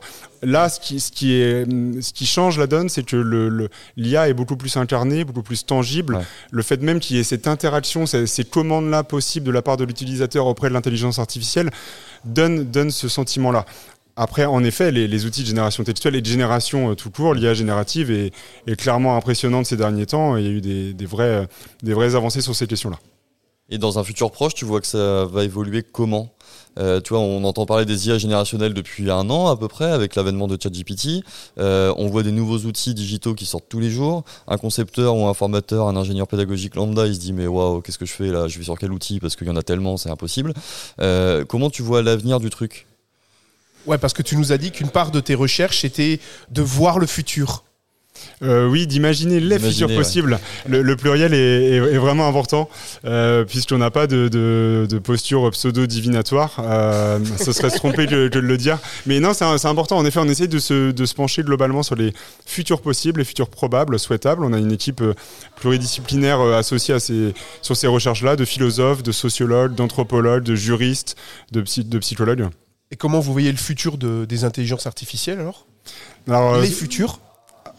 Là, 0.43 0.69
ce 0.69 0.79
qui, 0.79 1.00
ce 1.00 1.11
qui, 1.11 1.33
est, 1.33 1.67
ce 2.00 2.12
qui 2.12 2.25
change 2.25 2.57
la 2.57 2.69
donne, 2.69 2.88
c'est 2.88 3.02
que 3.02 3.17
le, 3.17 3.69
l'IA 3.97 4.29
est 4.29 4.33
beaucoup 4.33 4.57
plus 4.57 4.76
incarné, 4.76 5.25
beaucoup 5.25 5.43
plus 5.43 5.67
tangible. 5.67 6.21
Le 6.52 6.62
fait 6.62 6.81
même 6.81 7.00
qu'il 7.00 7.17
y 7.17 7.19
ait 7.19 7.25
cette 7.25 7.49
interaction, 7.49 8.07
ces, 8.07 8.29
ces 8.29 8.45
commandes-là 8.45 9.02
possibles 9.02 9.47
de 9.47 9.52
la 9.52 9.61
part 9.61 9.76
de 9.76 9.85
l'utilisateur 9.85 10.47
auprès 10.47 10.69
de 10.69 10.75
l'intelligence 10.75 11.19
artificielle, 11.19 11.71
donne, 12.25 12.64
donne 12.64 12.90
ce 12.90 13.09
sentiment-là. 13.09 13.67
Après, 14.23 14.45
en 14.45 14.62
effet, 14.65 14.93
les, 14.93 15.25
outils 15.25 15.41
de 15.41 15.47
génération 15.47 15.83
textuelle 15.83 16.15
et 16.15 16.21
de 16.21 16.27
génération 16.27 16.91
euh, 16.91 16.95
tout 16.95 17.11
court, 17.11 17.33
l'IA 17.33 17.55
générative 17.55 18.11
est, 18.11 18.33
clairement 18.77 19.17
impressionnante 19.17 19.65
ces 19.65 19.79
derniers 19.79 20.05
temps. 20.05 20.37
Il 20.37 20.45
y 20.45 20.47
a 20.47 20.50
eu 20.50 20.61
des, 20.61 21.07
vraies 21.07 22.15
avancées 22.15 22.43
sur 22.43 22.55
ces 22.55 22.67
questions-là. 22.67 22.99
Et 23.71 23.79
dans 23.79 23.99
un 23.99 24.05
futur 24.05 24.31
proche, 24.31 24.53
tu 24.53 24.67
vois 24.67 24.83
que 24.83 24.87
ça 24.87 25.25
va 25.25 25.43
évoluer 25.43 25.83
comment? 25.83 26.35
Euh, 26.79 27.00
tu 27.00 27.15
vois, 27.15 27.21
on 27.21 27.45
entend 27.45 27.65
parler 27.65 27.87
des 27.87 28.09
IA 28.09 28.19
générationnelles 28.19 28.75
depuis 28.75 29.11
un 29.11 29.31
an 29.31 29.47
à 29.47 29.57
peu 29.57 29.69
près 29.69 29.91
avec 29.91 30.17
l'avènement 30.17 30.49
de 30.49 30.59
ChatGPT. 30.62 31.25
Euh, 31.59 31.95
on 31.97 32.09
voit 32.09 32.23
des 32.23 32.33
nouveaux 32.33 32.59
outils 32.59 32.93
digitaux 32.93 33.33
qui 33.33 33.47
sortent 33.47 33.71
tous 33.71 33.81
les 33.81 33.91
jours. 33.91 34.25
Un 34.47 34.59
concepteur 34.59 35.17
ou 35.17 35.29
un 35.29 35.35
formateur, 35.35 35.89
un 35.89 35.97
ingénieur 35.97 36.29
pédagogique 36.29 36.75
lambda, 36.75 37.07
il 37.07 37.15
se 37.15 37.21
dit 37.21 37.33
mais 37.33 37.47
waouh, 37.47 37.81
qu'est-ce 37.81 37.99
que 37.99 38.05
je 38.05 38.12
fais 38.12 38.29
là? 38.29 38.49
Je 38.49 38.59
vais 38.59 38.65
sur 38.65 38.79
quel 38.79 38.93
outil? 38.93 39.19
Parce 39.19 39.35
qu'il 39.35 39.47
y 39.47 39.50
en 39.50 39.57
a 39.57 39.62
tellement, 39.62 39.97
c'est 39.97 40.11
impossible. 40.11 40.53
comment 41.49 41.71
tu 41.71 41.81
vois 41.81 42.03
l'avenir 42.03 42.39
du 42.39 42.50
truc? 42.50 42.87
Ouais, 43.87 43.99
parce 43.99 44.13
que 44.13 44.23
tu 44.23 44.37
nous 44.37 44.53
as 44.53 44.59
dit 44.59 44.71
qu'une 44.71 44.91
part 44.91 45.11
de 45.11 45.21
tes 45.21 45.35
recherches 45.35 45.85
était 45.85 46.21
de 46.51 46.63
voir 46.63 46.99
le 46.99 47.07
futur. 47.07 47.65
euh, 48.43 48.69
Oui, 48.69 48.87
d'imaginer 48.87 49.41
les 49.41 49.59
futurs 49.59 49.89
possibles. 49.95 50.39
Le, 50.69 50.97
pluriel 50.97 51.33
est, 51.33 51.79
vraiment 51.97 52.29
important, 52.29 52.69
euh, 53.07 53.45
puisqu'on 53.45 53.79
n'a 53.79 53.91
pas 53.91 54.07
de, 54.07 54.29
de, 54.29 54.99
posture 54.99 55.51
pseudo-divinatoire. 55.51 56.57
Euh, 56.63 57.19
ce 57.39 57.53
serait 57.53 57.71
se 57.71 57.77
tromper 57.77 58.07
de, 58.07 58.29
de, 58.29 58.39
le 58.39 58.57
dire. 58.59 58.79
Mais 59.07 59.19
non, 59.19 59.33
c'est 59.33 59.67
important. 59.67 59.97
En 59.97 60.05
effet, 60.05 60.21
on 60.21 60.29
essaie 60.29 60.49
de 60.49 60.59
se, 60.59 60.91
de 60.91 61.05
se 61.07 61.15
pencher 61.15 61.43
globalement 61.43 61.83
sur 61.83 61.97
les 61.97 62.13
futurs 62.45 62.83
possibles, 62.83 63.21
les 63.21 63.25
futurs 63.27 63.49
probables, 63.49 63.99
souhaitables. 63.99 64.45
On 64.45 64.53
a 64.53 64.59
une 64.59 64.73
équipe 64.73 65.01
euh, 65.01 65.15
pluridisciplinaire 65.57 66.41
associée 66.41 66.95
à 66.95 67.01
ces, 67.01 67.33
sur 67.63 67.77
ces 67.77 67.87
recherches-là, 67.87 68.37
de 68.37 68.45
philosophes, 68.45 69.03
de 69.03 69.13
sociologues, 69.13 69.75
d'anthropologues, 69.75 70.43
de 70.43 70.55
juristes, 70.55 71.17
de, 71.53 71.65
de 71.83 71.99
psychologues. 71.99 72.49
Et 72.90 72.97
comment 72.97 73.20
vous 73.20 73.32
voyez 73.32 73.52
le 73.52 73.59
futur 73.59 73.99
des 73.99 74.44
intelligences 74.44 74.87
artificielles 74.87 75.38
alors, 75.38 75.66
alors 76.28 76.61
Les 76.61 76.68
futurs 76.68 77.20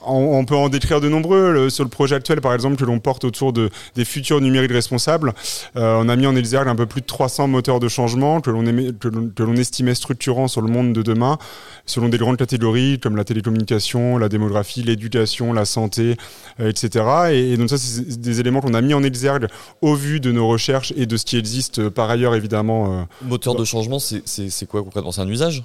on, 0.05 0.45
peut 0.45 0.55
en 0.55 0.69
décrire 0.69 1.01
de 1.01 1.09
nombreux. 1.09 1.69
sur 1.69 1.83
le 1.83 1.89
projet 1.89 2.15
actuel, 2.15 2.41
par 2.41 2.53
exemple, 2.53 2.75
que 2.75 2.85
l'on 2.85 2.99
porte 2.99 3.23
autour 3.23 3.53
de, 3.53 3.69
des 3.95 4.05
futurs 4.05 4.41
numériques 4.41 4.71
responsables, 4.71 5.33
euh, 5.75 5.99
on 5.99 6.09
a 6.09 6.15
mis 6.15 6.27
en 6.27 6.35
exergue 6.35 6.67
un 6.67 6.75
peu 6.75 6.85
plus 6.85 7.01
de 7.01 7.05
300 7.05 7.47
moteurs 7.47 7.79
de 7.79 7.87
changement 7.87 8.41
que 8.41 8.49
l'on 8.49 9.55
estimait 9.55 9.95
structurants 9.95 10.47
sur 10.47 10.61
le 10.61 10.67
monde 10.67 10.93
de 10.93 11.01
demain, 11.01 11.37
selon 11.85 12.09
des 12.09 12.17
grandes 12.17 12.37
catégories 12.37 12.99
comme 12.99 13.15
la 13.15 13.23
télécommunication, 13.23 14.17
la 14.17 14.29
démographie, 14.29 14.83
l'éducation, 14.83 15.53
la 15.53 15.65
santé, 15.65 16.17
euh, 16.59 16.69
etc. 16.69 17.05
Et, 17.31 17.57
donc 17.57 17.69
ça, 17.69 17.77
c'est 17.77 18.19
des 18.19 18.39
éléments 18.39 18.61
qu'on 18.61 18.73
a 18.73 18.81
mis 18.81 18.93
en 18.93 19.03
exergue 19.03 19.47
au 19.81 19.95
vu 19.95 20.19
de 20.19 20.31
nos 20.31 20.47
recherches 20.47 20.93
et 20.95 21.05
de 21.05 21.17
ce 21.17 21.25
qui 21.25 21.37
existe 21.37 21.79
euh, 21.79 21.89
par 21.89 22.09
ailleurs, 22.09 22.35
évidemment. 22.35 23.07
Moteur 23.21 23.55
de 23.55 23.65
changement, 23.65 23.99
c'est 23.99 24.65
quoi 24.67 24.83
concrètement? 24.83 25.11
C'est 25.11 25.21
un 25.21 25.29
usage? 25.29 25.63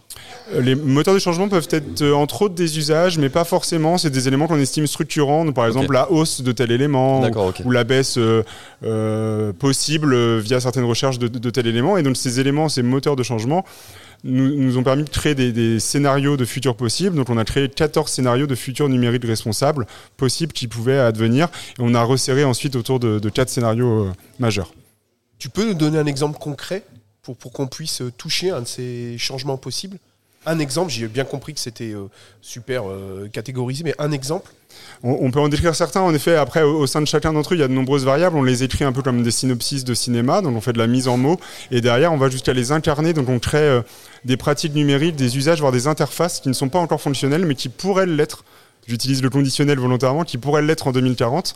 Les 0.59 0.75
moteurs 0.75 1.14
de 1.14 1.19
changement 1.19 1.49
peuvent 1.49 1.69
être 1.71 2.02
entre 2.12 2.43
autres 2.43 2.55
des 2.55 2.78
usages, 2.78 3.19
mais 3.19 3.28
pas 3.28 3.45
forcément. 3.45 3.99
C'est 3.99 4.11
des 4.11 4.25
éléments 4.26 4.47
qu'on 4.47 4.59
estime 4.59 4.87
structurants, 4.87 5.50
par 5.52 5.66
exemple 5.66 5.92
la 5.92 6.11
hausse 6.11 6.40
de 6.40 6.52
tel 6.52 6.71
élément 6.71 7.23
ou, 7.64 7.71
la 7.71 7.85
baisse 7.85 8.18
euh, 8.18 8.42
euh, 8.85 9.52
possible 9.52 10.14
euh, 10.14 10.40
via 10.42 10.61
certaines 10.61 10.85
recherches 10.85 11.18
de, 11.18 11.50
tel 11.50 11.66
élément. 11.66 11.97
Et 11.97 12.02
donc 12.02 12.16
ces 12.16 12.40
éléments, 12.40 12.68
ces 12.68 12.83
moteurs 12.83 13.16
de 13.16 13.23
changement, 13.23 13.64
nous, 14.25 14.78
ont 14.78 14.83
permis 14.83 15.04
de 15.04 15.09
créer 15.11 15.35
des, 15.35 15.78
scénarios 15.78 16.37
de 16.37 16.45
futurs 16.45 16.76
possibles. 16.76 17.16
Donc 17.16 17.30
on 17.30 17.38
a 17.38 17.45
créé 17.45 17.68
14 17.68 18.11
scénarios 18.11 18.47
de 18.47 18.54
futurs 18.54 18.88
numériques 18.88 19.25
responsables 19.25 19.87
possibles 20.16 20.52
qui 20.52 20.68
pouvaient 20.68 20.99
advenir. 20.99 21.49
Et 21.78 21.80
on 21.80 21.95
a 21.95 22.02
resserré 22.02 22.45
ensuite 22.45 22.76
autour 22.76 22.99
de, 23.00 23.18
de 23.18 23.28
4 23.28 23.49
scénarios 23.49 24.09
majeurs. 24.38 24.73
Tu 25.38 25.49
peux 25.49 25.66
nous 25.66 25.75
donner 25.75 25.99
un 25.99 26.06
exemple 26.06 26.38
concret 26.38 26.85
pour, 27.23 27.37
pour 27.37 27.52
qu'on 27.52 27.66
puisse 27.66 28.02
toucher 28.16 28.50
un 28.50 28.62
de 28.62 28.66
ces 28.66 29.16
changements 29.18 29.59
possibles? 29.59 29.99
Un 30.46 30.58
exemple, 30.58 30.90
j'ai 30.90 31.08
bien 31.08 31.24
compris 31.24 31.52
que 31.52 31.60
c'était 31.60 31.92
euh, 31.92 32.08
super 32.40 32.88
euh, 32.88 33.28
catégorisé, 33.32 33.84
mais 33.84 33.94
un 33.98 34.12
exemple 34.12 34.52
on, 35.02 35.30
peut 35.30 35.40
en 35.40 35.48
décrire 35.48 35.74
certains, 35.74 36.00
en 36.00 36.14
effet. 36.14 36.38
Au, 36.62 36.86
sein 36.86 37.00
de 37.00 37.06
chacun 37.06 37.32
d'entre 37.32 37.52
eux, 37.52 37.56
il 37.56 37.60
y 37.60 37.62
a 37.62 37.68
de 37.68 37.72
nombreuses 37.72 38.04
variables. 38.04 38.36
On 38.36 38.42
les 38.42 38.62
écrit 38.64 38.84
un 38.84 38.92
peu 38.92 39.02
comme 39.02 39.22
des 39.22 39.30
synopsis 39.30 39.84
de 39.84 39.94
cinéma, 39.94 40.40
donc 40.40 40.56
on 40.56 40.60
fait 40.60 40.72
de 40.72 40.78
la 40.78 40.86
mise 40.86 41.08
en 41.08 41.16
mots. 41.16 41.38
Et 41.70 41.80
derrière, 41.80 42.12
on 42.12 42.16
va 42.16 42.30
jusqu'à 42.30 42.52
les 42.52 42.72
incarner. 42.72 43.12
Donc 43.12 43.28
on 43.28 43.38
crée 43.38 43.58
euh, 43.58 43.82
des 44.24 44.36
pratiques 44.36 44.74
numériques, 44.74 45.16
des 45.16 45.36
usages, 45.36 45.60
voire 45.60 45.72
des 45.72 45.86
interfaces 45.86 46.40
qui 46.40 46.48
ne 46.48 46.54
sont 46.54 46.68
pas 46.68 46.78
encore 46.78 47.00
fonctionnelles, 47.00 47.46
mais 47.46 47.54
qui 47.54 47.68
pourraient 47.68 48.06
l'être. 48.06 48.44
J'utilise 48.88 49.23
le 49.23 49.31
conditionnel 49.31 49.78
volontairement, 49.78 50.25
qui 50.25 50.38
pourraient 50.38 50.62
l'être 50.62 50.87
en 50.87 50.93
2040. 50.93 51.55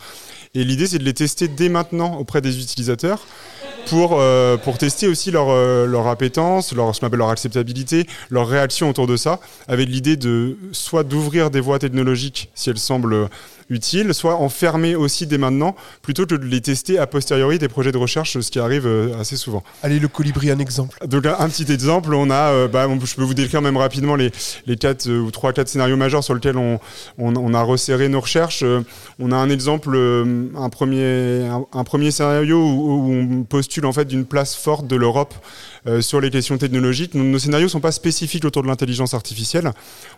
Et 0.55 0.65
l'idée, 0.65 0.87
c'est 0.87 0.99
de 0.99 1.05
les 1.05 1.15
tester 1.15 1.47
dès 1.47 1.69
maintenant 1.69 2.17
auprès 2.17 2.41
des 2.41 2.61
utilisateurs 2.61 3.25
pour, 3.87 4.21
euh, 4.21 4.57
pour 4.57 4.79
tester 4.79 5.07
aussi 5.07 5.31
leur, 5.31 5.49
euh, 5.51 5.87
leur 5.87 6.09
appétence, 6.09 6.73
leur, 6.73 6.95
ce 6.95 7.01
qu'on 7.01 7.07
appelle 7.07 7.21
leur 7.21 7.31
acceptabilité, 7.31 8.07
leur 8.31 8.49
réaction 8.49 8.91
autour 8.91 9.07
de 9.07 9.17
ça, 9.17 9.41
avec 9.69 9.89
l'idée 9.89 10.17
de 10.17 10.57
soit 10.73 11.05
d'ouvrir 11.05 11.51
des 11.51 11.61
voies 11.61 11.79
technologiques 11.79 12.51
si 12.55 12.71
elles 12.71 12.79
semblent 12.79 13.29
utile, 13.71 14.13
soit 14.13 14.35
enfermer 14.37 14.97
aussi 14.97 15.27
dès 15.27 15.39
maintenant, 15.39 15.75
plutôt 16.03 16.27
que 16.27 16.35
de 16.35 16.45
les 16.45 16.61
tester 16.61 16.99
a 16.99 17.07
posteriori 17.07 17.59
des 17.59 17.69
projets 17.69 17.93
de 17.93 17.99
recherche, 17.99 18.39
ce 18.39 18.51
qui 18.51 18.59
arrive 18.59 18.87
euh, 18.87 19.19
assez 19.19 19.37
souvent. 19.37 19.63
Allez, 19.83 19.99
le 19.99 20.09
colibri, 20.09 20.51
un 20.51 20.59
exemple. 20.59 20.99
Donc 21.07 21.25
un, 21.25 21.49
petit 21.49 21.71
exemple, 21.73 22.13
on 22.13 22.31
a, 22.31 22.51
euh, 22.51 22.69
bah, 22.69 22.87
je 23.05 23.15
peux 23.15 23.23
vous 23.23 23.35
décrire 23.35 23.63
même 23.63 23.77
rapidement 23.77 24.17
les, 24.17 24.31
les 24.67 24.77
4 24.77 25.07
euh, 25.09 25.21
ou 25.21 25.31
3 25.31 25.53
quatre 25.53 25.69
scénarios 25.69 25.97
majeurs 25.97 26.25
sur 26.25 26.35
lesquels 26.35 26.59
on, 26.59 26.81
on, 27.19 27.55
a 27.55 27.63
resserré 27.63 28.09
nos 28.09 28.21
recherches. 28.21 28.65
on 29.19 29.33
a 29.33 29.37
un 29.37 29.51
exemple, 29.51 29.97
un 30.57 30.69
premier, 30.69 31.49
un, 31.73 31.85
premier 31.85 32.11
scénario 32.11 32.59
où, 32.59 33.09
où, 33.09 33.13
on 33.13 33.45
postule 33.45 33.87
en 33.87 33.93
fait 33.93 34.05
d'une 34.05 34.25
place 34.25 34.55
forte 34.55 34.87
de 34.87 34.97
l'Europe 34.97 35.35
euh, 35.87 36.03
sur 36.03 36.21
les 36.21 36.31
questions 36.31 36.59
technologiques. 36.59 37.15
Nos, 37.15 37.39
scénarios 37.39 37.67
ne 37.67 37.71
sont 37.71 37.81
pas 37.81 37.93
spécifiques 37.93 38.45
autour 38.45 38.63
de 38.63 38.69
l'intelligence 38.69 39.15
artificielle. 39.15 39.73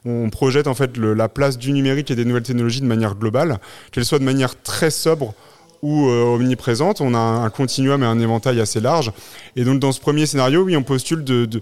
On 0.05 0.29
projette 0.29 0.67
en 0.67 0.75
fait 0.75 0.97
la 0.97 1.29
place 1.29 1.57
du 1.57 1.73
numérique 1.73 2.11
et 2.11 2.17
des 2.17 2.25
nouvelles 2.25 2.43
technologies 2.43 2.81
de 2.81 2.87
manière 2.87 3.15
globale, 3.15 3.42
qu'elles 3.91 4.05
soient 4.05 4.19
de 4.19 4.25
manière 4.25 4.61
très 4.63 4.91
sobre 4.91 5.35
ou 5.83 6.09
euh, 6.09 6.37
omniprésente. 6.37 7.01
On 7.01 7.13
a 7.13 7.19
un, 7.19 7.51
continuum 7.51 8.03
et 8.05 8.07
un 8.07 8.21
éventail 8.21 8.61
assez 8.61 8.81
large. 8.81 9.13
Et 9.57 9.65
donc 9.65 9.81
dans 9.81 9.91
ce 9.91 10.01
premier 10.01 10.27
scénario, 10.27 10.63
oui, 10.63 10.77
on 10.77 10.85
postule 10.85 11.25
de, 11.25 11.61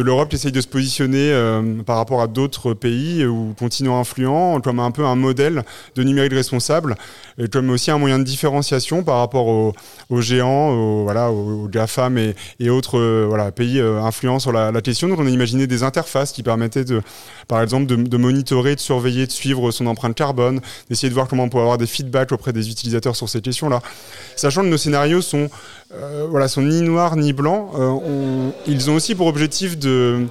l'Europe 0.00 0.30
qui 0.30 0.36
essaye 0.36 0.50
de 0.50 0.60
se 0.62 0.66
positionner 0.66 1.30
euh, 1.30 1.82
par 1.84 1.96
rapport 1.96 2.22
à 2.22 2.26
d'autres 2.26 2.72
pays 2.72 3.24
ou 3.26 3.54
continents 3.58 4.00
influents 4.00 4.60
comme 4.62 4.80
un 4.80 4.90
peu 4.90 5.04
un 5.04 5.14
modèle 5.14 5.62
de 5.94 6.02
numérique 6.02 6.32
responsable 6.32 6.96
et 7.38 7.48
comme 7.48 7.68
aussi 7.70 7.90
un 7.90 7.98
moyen 7.98 8.18
de 8.18 8.24
différenciation 8.24 9.02
par 9.02 9.18
rapport 9.18 9.46
aux, 9.46 10.20
géants, 10.20 10.70
aux, 10.70 11.04
voilà, 11.04 11.30
aux, 11.30 11.68
GAFAM 11.68 12.16
et, 12.18 12.70
autres 12.70 12.98
euh, 12.98 13.50
pays 13.50 13.80
influents 13.80 14.38
sur 14.38 14.52
la, 14.52 14.72
question. 14.80 15.08
Donc 15.08 15.18
on 15.18 15.26
a 15.26 15.30
imaginé 15.30 15.66
des 15.66 15.82
interfaces 15.82 16.32
qui 16.32 16.42
permettaient 16.42 16.84
de, 16.84 17.02
par 17.48 17.60
exemple, 17.60 17.86
de, 17.86 18.16
monitorer, 18.16 18.74
de 18.74 18.80
surveiller, 18.80 19.26
de 19.26 19.32
suivre 19.32 19.70
son 19.70 19.86
empreinte 19.86 20.14
carbone, 20.14 20.60
d'essayer 20.88 21.10
de 21.10 21.14
voir 21.14 21.28
comment 21.28 21.44
on 21.44 21.48
peut 21.50 21.58
avoir 21.58 21.76
des 21.76 21.86
feedbacks 21.86 22.32
auprès 22.32 22.54
des 22.54 22.70
utilisateurs 22.70 23.14
sur 23.14 23.28
ces 23.28 23.42
Sachant 24.36 24.62
que 24.62 24.68
nos 24.68 24.76
scénarios 24.78 25.22
sont, 25.22 25.48
euh, 25.94 26.48
sont 26.48 26.62
ni 26.62 26.82
noirs 26.82 27.16
ni 27.16 27.32
blancs, 27.32 27.70
euh, 27.78 28.50
ils 28.66 28.90
ont 28.90 28.94
aussi 28.94 29.14
pour 29.14 29.26
objectif 29.26 29.78
de 29.78 30.26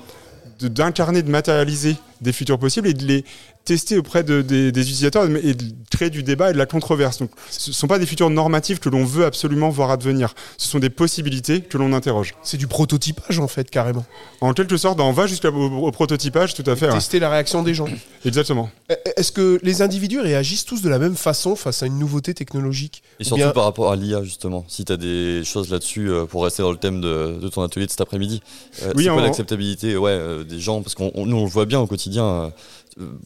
d'incarner, 0.61 1.21
de, 1.21 1.31
matérialiser 1.31 1.95
des 2.19 2.33
futurs 2.33 2.59
possibles 2.59 2.89
et 2.89 2.93
de 2.93 3.05
les 3.05 3.23
tester 3.69 3.99
auprès 3.99 4.23
de, 4.23 4.41
des, 4.41 4.69
utilisateurs 4.69 5.25
et 5.25 5.53
de 5.53 5.63
créer 5.91 6.09
du 6.09 6.23
débat 6.23 6.49
et 6.49 6.53
de 6.53 6.57
la 6.57 6.65
controverse. 6.65 7.19
Donc, 7.19 7.29
ce 7.51 7.69
ne 7.69 7.75
sont 7.75 7.85
pas 7.85 7.99
des 7.99 8.07
futurs 8.07 8.31
normatifs 8.31 8.79
que 8.79 8.89
l'on 8.89 9.05
veut 9.05 9.25
absolument 9.25 9.69
voir 9.69 9.91
advenir. 9.91 10.33
Ce 10.57 10.67
sont 10.67 10.79
des 10.79 10.89
possibilités 10.89 11.61
que 11.61 11.77
l'on 11.77 11.93
interroge. 11.93 12.33
C'est 12.41 12.57
du 12.57 12.65
prototypage 12.65 13.37
en 13.37 13.47
fait, 13.47 13.69
carrément. 13.69 14.03
En 14.41 14.53
quelque 14.53 14.75
sorte, 14.75 14.99
on 14.99 15.11
va 15.11 15.27
jusqu'au 15.27 15.49
au 15.49 15.91
prototypage, 15.91 16.55
tout 16.55 16.63
à 16.65 16.75
fait. 16.75 16.89
Tester 16.89 17.19
la 17.19 17.29
réaction 17.29 17.61
des 17.61 17.75
gens. 17.75 17.85
Exactement. 18.25 18.71
E, 18.89 18.93
e, 18.93 18.97
est-ce 19.17 19.31
que 19.31 19.59
les 19.61 19.83
individus 19.83 20.19
réagissent 20.19 20.65
tous 20.65 20.81
de 20.81 20.89
la 20.89 20.97
même 20.97 21.15
façon 21.15 21.55
face 21.55 21.83
à 21.83 21.85
une 21.85 21.99
nouveauté 21.99 22.33
technologique 22.33 23.03
Et 23.19 23.23
surtout 23.23 23.53
par 23.53 23.65
rapport 23.65 23.91
à 23.91 23.95
l'IA, 23.95 24.23
justement. 24.23 24.65
Si 24.67 24.83
tu 24.83 24.93
as 24.93 24.97
des 24.97 25.43
choses 25.43 25.69
là-dessus, 25.69 26.09
euh, 26.09 26.25
pour 26.25 26.43
rester 26.43 26.63
dans 26.63 26.71
le 26.71 26.77
thème 26.77 27.01
de, 27.01 27.47
ton 27.53 27.61
atelier 27.61 27.85
de 27.85 27.91
cet 27.91 28.01
après-midi, 28.01 28.41
euh, 28.81 28.93
oui, 28.95 29.03
c'est 29.03 29.11
quoi 29.11 29.21
l'acceptabilité 29.21 29.95
ouais, 29.95 30.09
euh, 30.09 30.43
des 30.43 30.59
gens? 30.59 30.81
Parce 30.81 30.95
qu'on 30.95 31.11
nous, 31.27 31.37
on 31.37 31.43
le 31.43 31.51
voit 31.51 31.67
bien 31.67 31.79
au 31.79 31.85
quotidien 31.85 32.51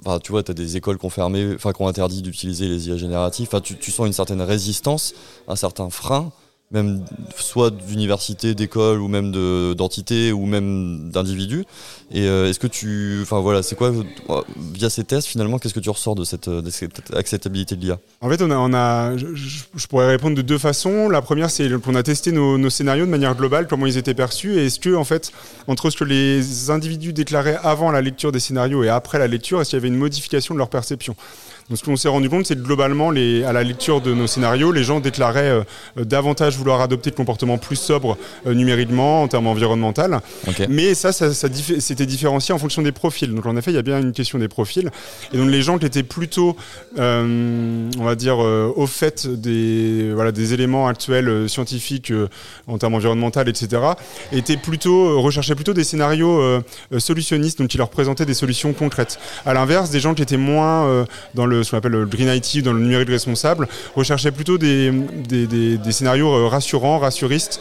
Enfin, 0.05 0.19
tu 0.19 0.31
tu 0.41 0.51
as 0.51 0.53
des 0.53 0.77
écoles 0.77 0.97
qui 0.97 1.05
ont 1.05 1.09
fermé, 1.11 1.53
enfin, 1.53 1.73
qui 1.73 1.81
ont 1.81 1.87
interdit 1.87 2.21
d'utiliser 2.21 2.67
les 2.67 2.87
IA 2.87 2.97
génératifs. 2.97 3.49
Enfin, 3.49 3.61
tu, 3.61 3.91
sens 3.91 4.07
une 4.07 4.13
certaine 4.13 4.41
résistance, 4.41 5.13
un 5.47 5.55
certain 5.55 5.89
frein 5.89 6.31
même 6.73 7.05
soit 7.35 7.69
d'université, 7.69 8.55
d'école 8.55 8.99
ou 8.99 9.07
même 9.07 9.31
d'entité 9.75 10.31
ou 10.31 10.45
même 10.45 11.09
d'individus. 11.11 11.65
Et 12.11 12.27
euh, 12.27 12.49
est-ce 12.49 12.59
que 12.59 12.67
tu, 12.67 13.19
enfin 13.21 13.39
voilà, 13.39 13.63
c'est 13.63 13.75
quoi 13.75 13.91
via 14.57 14.89
ces 14.89 15.03
tests 15.03 15.27
finalement, 15.27 15.59
qu'est-ce 15.59 15.73
que 15.73 15.79
tu 15.79 15.89
ressors 15.89 16.15
de 16.15 16.23
cette, 16.23 16.49
acceptabilité 17.13 17.75
de 17.75 17.81
l'IA 17.81 17.99
En 18.21 18.29
fait, 18.29 18.41
on 18.41 18.73
a 18.73 19.15
je, 19.17 19.87
pourrais 19.87 20.07
répondre 20.07 20.35
de 20.35 20.41
deux 20.41 20.57
façons. 20.57 21.09
La 21.09 21.21
première, 21.21 21.49
c'est 21.49 21.69
qu'on 21.81 21.95
a 21.95 22.03
testé 22.03 22.31
nos, 22.31 22.57
nos, 22.57 22.69
scénarios 22.69 23.05
de 23.05 23.11
manière 23.11 23.35
globale, 23.35 23.67
comment 23.67 23.85
ils 23.85 23.97
étaient 23.97 24.13
perçus, 24.13 24.57
et 24.57 24.65
est-ce 24.65 24.79
que 24.79 24.95
en 24.95 25.03
fait, 25.03 25.31
entre 25.67 25.89
ce 25.89 25.97
que 25.97 26.03
les 26.03 26.69
individus 26.71 27.13
déclaraient 27.13 27.59
avant 27.63 27.91
la 27.91 28.01
lecture 28.01 28.31
des 28.31 28.39
scénarios 28.39 28.83
et 28.83 28.89
après 28.89 29.19
la 29.19 29.27
lecture, 29.27 29.61
est-ce 29.61 29.71
qu'il 29.71 29.77
y 29.77 29.81
avait 29.81 29.87
une 29.87 29.97
modification 29.97 30.55
de 30.55 30.59
leur 30.59 30.69
perception? 30.69 31.15
Donc 31.69 31.77
ce 31.77 31.83
qu'on 31.83 31.95
s'est 31.95 32.09
rendu 32.09 32.29
compte, 32.29 32.45
c'est 32.45 32.55
que 32.55 32.61
globalement, 32.61 33.09
les, 33.09 33.43
à 33.43 33.53
la 33.53 33.63
lecture 33.63 34.01
de 34.01 34.13
nos 34.13 34.27
scénarios, 34.27 34.71
les 34.71 34.83
gens 34.83 34.99
déclaraient 34.99 35.49
euh, 35.49 35.63
euh, 35.97 36.03
davantage 36.03 36.57
vouloir 36.57 36.81
adopter 36.81 37.09
de 37.09 37.15
comportements 37.15 37.57
plus 37.57 37.77
sobres 37.77 38.17
euh, 38.45 38.53
numériquement, 38.53 39.23
en 39.23 39.27
termes 39.27 39.47
environnementaux. 39.47 39.93
Mais 40.69 40.93
ça, 40.93 41.13
ça, 41.13 41.33
ça 41.33 41.47
c'était 41.79 42.05
différencié 42.05 42.53
en 42.53 42.57
fonction 42.57 42.81
des 42.81 42.91
profils. 42.91 43.33
Donc 43.33 43.45
en 43.45 43.55
effet, 43.55 43.71
il 43.71 43.75
y 43.75 43.77
a 43.77 43.83
bien 43.83 43.99
une 43.99 44.11
question 44.11 44.39
des 44.39 44.47
profils. 44.47 44.89
Et 45.33 45.37
donc 45.37 45.49
les 45.49 45.61
gens 45.61 45.77
qui 45.77 45.85
étaient 45.85 46.03
plutôt, 46.03 46.57
on 46.97 47.89
va 48.03 48.15
dire, 48.15 48.39
au 48.39 48.87
fait 48.87 49.27
des, 49.27 50.11
voilà, 50.13 50.31
des 50.31 50.53
éléments 50.53 50.87
actuels 50.87 51.47
scientifiques 51.47 52.11
en 52.67 52.77
termes 52.77 52.95
environnementaux, 52.95 53.41
etc., 53.41 53.81
étaient 54.31 54.57
plutôt, 54.57 55.21
recherchaient 55.21 55.55
plutôt 55.55 55.73
des 55.73 55.83
scénarios 55.83 56.61
solutionnistes, 56.97 57.59
donc 57.59 57.69
qui 57.69 57.77
leur 57.77 57.89
présentaient 57.89 58.25
des 58.25 58.33
solutions 58.33 58.73
concrètes. 58.73 59.19
À 59.45 59.53
l'inverse, 59.53 59.89
des 59.89 59.99
gens 59.99 60.13
qui 60.13 60.23
étaient 60.23 60.37
moins 60.37 61.05
dans 61.35 61.45
le 61.45 61.52
ce 61.61 61.71
qu'on 61.71 61.77
appelle 61.77 61.91
le 61.91 62.05
Green 62.05 62.29
IT, 62.29 62.63
dans 62.63 62.73
le 62.73 62.79
numérique 62.79 63.09
responsable, 63.09 63.67
recherchait 63.95 64.31
plutôt 64.31 64.57
des, 64.57 64.91
scénarios 65.91 66.47
rassurants, 66.49 66.99
rassuristes, 66.99 67.59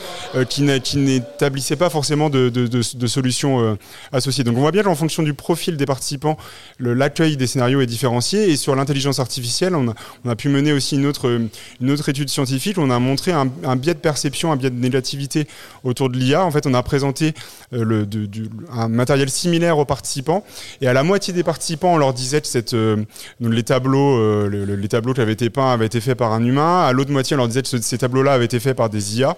qui 0.48 0.62
n'établissaient 0.62 1.76
pas 1.76 1.90
forcément 1.90 2.30
de, 2.30 2.82
solutions 3.06 3.76
associées. 4.12 4.44
Donc 4.44 4.56
on 4.56 4.60
voit 4.60 4.70
bien 4.70 4.82
qu'en 4.82 4.94
fonction 4.94 5.22
du 5.22 5.34
profil 5.34 5.76
des 5.76 5.86
participants, 5.86 6.38
l'accueil 6.78 7.36
des 7.36 7.46
scénarios 7.46 7.80
est 7.80 7.86
différencié. 7.86 8.50
Et 8.50 8.56
sur 8.56 8.74
l'intelligence 8.74 9.18
artificielle, 9.18 9.74
on 9.74 9.94
a, 10.28 10.36
pu 10.36 10.48
mener 10.48 10.72
aussi 10.72 10.96
une 10.96 11.06
autre, 11.06 12.08
étude 12.08 12.28
scientifique. 12.28 12.78
On 12.78 12.90
a 12.90 12.98
montré 12.98 13.32
un, 13.32 13.76
biais 13.76 13.94
de 13.94 13.98
perception, 13.98 14.52
un 14.52 14.56
biais 14.56 14.70
de 14.70 14.80
négativité 14.80 15.46
autour 15.84 16.08
de 16.08 16.16
l'IA. 16.16 16.44
En 16.44 16.50
fait, 16.50 16.66
on 16.66 16.74
a 16.74 16.82
présenté 16.82 17.34
un 17.72 18.88
matériel 18.88 19.28
similaire 19.30 19.78
aux 19.78 19.84
participants. 19.84 20.44
Et 20.80 20.88
à 20.88 20.92
la 20.92 21.02
moitié 21.02 21.32
des 21.32 21.42
participants, 21.42 21.94
on 21.94 21.98
leur 21.98 22.12
disait 22.14 22.40
que 22.40 22.46
cette, 22.46 22.74
euh, 22.74 22.96
les, 23.40 23.62
euh, 23.90 24.76
les 24.76 24.88
tableaux 24.88 25.14
qui 25.14 25.20
avaient 25.20 25.32
été 25.32 25.50
peints 25.50 25.72
avaient 25.72 25.86
été 25.86 26.00
faits 26.00 26.18
par 26.18 26.32
un 26.32 26.44
humain. 26.44 26.82
À 26.82 26.92
l'autre 26.92 27.10
moitié, 27.10 27.34
on 27.34 27.38
leur 27.38 27.48
disait 27.48 27.62
que 27.62 27.68
ces 27.68 27.98
tableaux-là 27.98 28.34
avaient 28.34 28.44
été 28.44 28.60
faits 28.60 28.76
par 28.76 28.90
des 28.90 29.18
IA. 29.18 29.36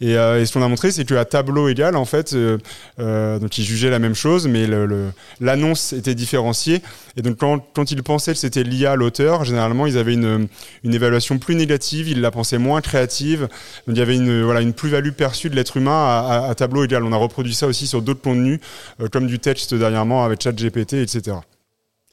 Et, 0.00 0.16
euh, 0.16 0.40
et, 0.40 0.46
ce 0.46 0.52
qu'on 0.52 0.62
a 0.62 0.68
montré, 0.68 0.90
c'est 0.90 1.04
qu'à 1.04 1.24
tableau 1.24 1.68
égal, 1.68 1.96
en 1.96 2.04
fait, 2.04 2.34
euh, 2.34 3.38
donc 3.38 3.56
ils 3.56 3.64
jugeaient 3.64 3.90
la 3.90 3.98
même 3.98 4.14
chose, 4.14 4.46
mais 4.46 4.66
l'annonce 5.40 5.92
était 5.92 6.14
différenciée. 6.14 6.82
Et 7.16 7.22
donc 7.22 7.38
quand, 7.38 7.90
ils 7.90 8.02
pensaient 8.02 8.32
que 8.32 8.38
c'était 8.38 8.62
l'IA 8.62 8.94
l'auteur, 8.94 9.44
généralement 9.44 9.86
ils 9.86 9.96
avaient 9.96 10.14
une, 10.14 10.48
évaluation 10.84 11.38
plus 11.38 11.54
négative, 11.54 12.08
ils 12.08 12.20
la 12.20 12.30
pensaient 12.30 12.58
moins 12.58 12.80
créative. 12.82 13.48
Donc 13.86 13.96
il 13.96 13.98
y 13.98 14.02
avait 14.02 14.16
une, 14.16 14.72
plus-value 14.74 15.12
perçue 15.12 15.48
de 15.48 15.56
l'être 15.56 15.76
humain 15.76 15.92
à, 15.92 16.46
à, 16.50 16.54
tableau 16.54 16.84
égal. 16.84 17.02
On 17.04 17.12
a 17.12 17.16
reproduit 17.16 17.54
ça 17.54 17.66
aussi 17.66 17.86
sur 17.86 18.02
d'autres 18.02 18.20
contenus, 18.20 18.60
comme 19.12 19.26
du 19.26 19.38
texte 19.38 19.74
dernièrement 19.74 20.24
avec 20.24 20.42
ChatGPT, 20.42 20.94
etc. 20.94 21.36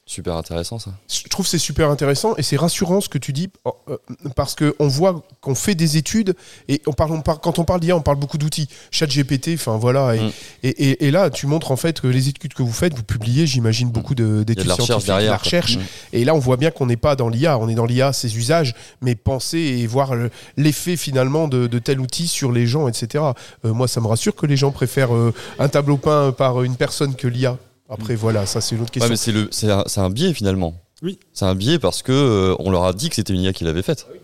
Super 0.06 0.36
intéressant 0.36 0.78
ça. 0.78 0.90
Je 1.08 1.26
trouve 1.30 1.46
c'est 1.46 1.58
super 1.58 1.88
intéressant 1.88 2.36
et 2.36 2.42
c'est 2.42 2.58
rassurant 2.58 3.00
ce 3.00 3.08
que 3.08 3.16
tu 3.16 3.32
dis 3.32 3.48
oh, 3.64 3.74
euh, 3.88 3.96
parce 4.36 4.54
que 4.54 4.76
on 4.78 4.86
voit 4.86 5.22
qu'on 5.40 5.54
fait 5.54 5.74
des 5.74 5.96
études 5.96 6.36
et 6.68 6.82
on 6.86 6.92
parle, 6.92 7.12
on 7.12 7.22
parle 7.22 7.38
quand 7.42 7.58
on 7.58 7.64
parle 7.64 7.80
d'IA 7.80 7.96
on 7.96 8.02
parle 8.02 8.18
beaucoup 8.18 8.36
d'outils 8.36 8.68
chat 8.90 9.06
GPT 9.06 9.54
enfin 9.54 9.78
voilà 9.78 10.12
mm. 10.12 10.30
et, 10.62 10.68
et, 10.68 11.06
et, 11.06 11.10
là 11.10 11.30
tu 11.30 11.46
montres 11.46 11.70
en 11.70 11.76
fait 11.76 12.02
que 12.02 12.06
les 12.06 12.28
études 12.28 12.52
que 12.52 12.62
vous 12.62 12.72
faites 12.72 12.92
vous 12.92 13.02
publiez 13.02 13.46
j'imagine 13.46 13.88
mm. 13.88 13.92
beaucoup 13.92 14.14
d'études 14.14 14.66
de, 14.66 14.72
scientifiques 14.74 15.06
derrière, 15.06 15.30
la 15.30 15.38
recherche 15.38 15.78
mm. 15.78 15.82
et 16.12 16.24
là 16.26 16.34
on 16.34 16.38
voit 16.38 16.58
bien 16.58 16.70
qu'on 16.70 16.84
n'est 16.84 16.98
pas 16.98 17.16
dans 17.16 17.30
l'IA 17.30 17.56
on 17.56 17.70
est 17.70 17.74
dans 17.74 17.86
l'IA 17.86 18.12
ses 18.12 18.36
usages 18.36 18.74
mais 19.00 19.14
penser 19.14 19.58
et 19.58 19.86
voir 19.86 20.12
l'effet 20.58 20.98
finalement 20.98 21.48
de, 21.48 21.66
de, 21.66 21.78
tel 21.78 21.98
outil 21.98 22.28
sur 22.28 22.52
les 22.52 22.66
gens 22.66 22.88
etc 22.88 23.24
euh, 23.64 23.72
moi 23.72 23.88
ça 23.88 24.02
me 24.02 24.06
rassure 24.06 24.36
que 24.36 24.44
les 24.44 24.58
gens 24.58 24.70
préfèrent 24.70 25.14
euh, 25.14 25.32
un 25.58 25.70
tableau 25.70 25.96
peint 25.96 26.32
par 26.32 26.62
une 26.62 26.76
personne 26.76 27.14
que 27.14 27.26
l'IA 27.26 27.56
après, 27.94 28.14
voilà, 28.14 28.46
ça 28.46 28.60
c'est 28.60 28.74
une 28.76 28.82
autre 28.82 28.90
question. 28.90 29.10
mais 29.10 29.16
c'est, 29.16 29.32
le, 29.32 29.48
c'est, 29.50 29.70
un, 29.70 29.84
c'est 29.86 30.00
un 30.00 30.10
biais 30.10 30.34
finalement. 30.34 30.74
Oui. 31.02 31.18
C'est 31.32 31.44
un 31.44 31.54
biais 31.54 31.78
parce 31.78 32.02
que 32.02 32.12
euh, 32.12 32.56
on 32.58 32.70
leur 32.70 32.84
a 32.84 32.92
dit 32.92 33.08
que 33.08 33.16
c'était 33.16 33.32
une 33.32 33.40
IA 33.40 33.52
qui 33.52 33.64
l'avait 33.64 33.82
faite. 33.82 34.06
Oui, 34.12 34.18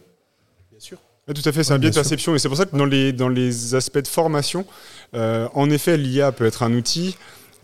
bien 0.70 0.80
sûr. 0.80 0.98
tout 1.26 1.42
à 1.44 1.52
fait, 1.52 1.64
c'est 1.64 1.72
un 1.72 1.78
biais 1.78 1.90
de 1.90 1.94
perception. 1.94 2.34
Et 2.34 2.38
c'est 2.38 2.48
pour 2.48 2.56
ça 2.56 2.66
que 2.66 2.76
dans 2.76 2.84
les, 2.84 3.12
dans 3.12 3.28
les 3.28 3.74
aspects 3.74 3.98
de 3.98 4.08
formation, 4.08 4.64
euh, 5.14 5.48
en 5.54 5.70
effet, 5.70 5.96
l'IA 5.96 6.32
peut 6.32 6.46
être 6.46 6.62
un 6.62 6.72
outil. 6.74 7.16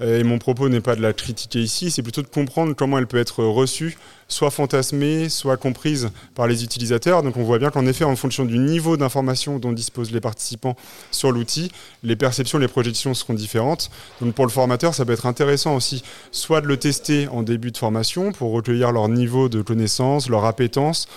Et 0.03 0.25
mon 0.25 0.39
propos 0.39 0.69
n'est 0.69 0.83
pas 0.83 0.95
de 0.95 1.01
la 1.01 1.15
critiquer 1.15 1.61
ici, 1.61 1.91
c'est 1.91 2.03
plutôt 2.03 2.21
de 2.21 2.27
comprendre 2.27 2.75
comment 2.75 2.99
elle 2.99 3.07
peut 3.07 3.17
être 3.17 3.43
reçue, 3.43 3.97
soit 4.29 4.51
fantasmée, 4.51 5.31
soit 5.31 5.57
comprise 5.57 6.11
par 6.35 6.47
les 6.47 6.65
utilisateurs. 6.65 7.23
Donc 7.23 7.39
on 7.39 7.45
voit 7.45 7.59
bien 7.59 7.71
qu'en 7.71 7.87
effet, 7.87 8.05
en 8.05 8.15
fonction 8.15 8.45
du 8.45 8.59
niveau 8.59 8.99
d'information 8.99 9.59
dont 9.59 9.73
disposent 9.73 10.13
les 10.13 10.21
participants 10.21 10.77
sur 11.11 11.33
l'outil, 11.33 11.73
les 12.03 12.17
perceptions, 12.17 12.59
les 12.59 12.69
projections 12.69 13.15
seront 13.15 13.33
différentes. 13.33 13.91
Donc 14.21 14.35
pour 14.35 14.45
le 14.45 14.51
formateur, 14.51 14.95
ça 14.95 15.07
peut 15.07 15.13
être 15.13 15.27
intéressant 15.27 15.75
aussi, 15.75 16.03
soit 16.31 16.61
de 16.61 16.67
le 16.67 16.77
tester 16.77 17.29
en 17.29 17.43
début 17.43 17.71
de 17.71 17.79
formation 17.79 18.33
pour 18.33 18.53
recueillir 18.53 18.93
leur 18.93 19.09
niveau 19.09 19.49
de 19.49 19.63
connaissance, 19.63 20.29
leur 20.29 20.45
appétence, 20.45 21.09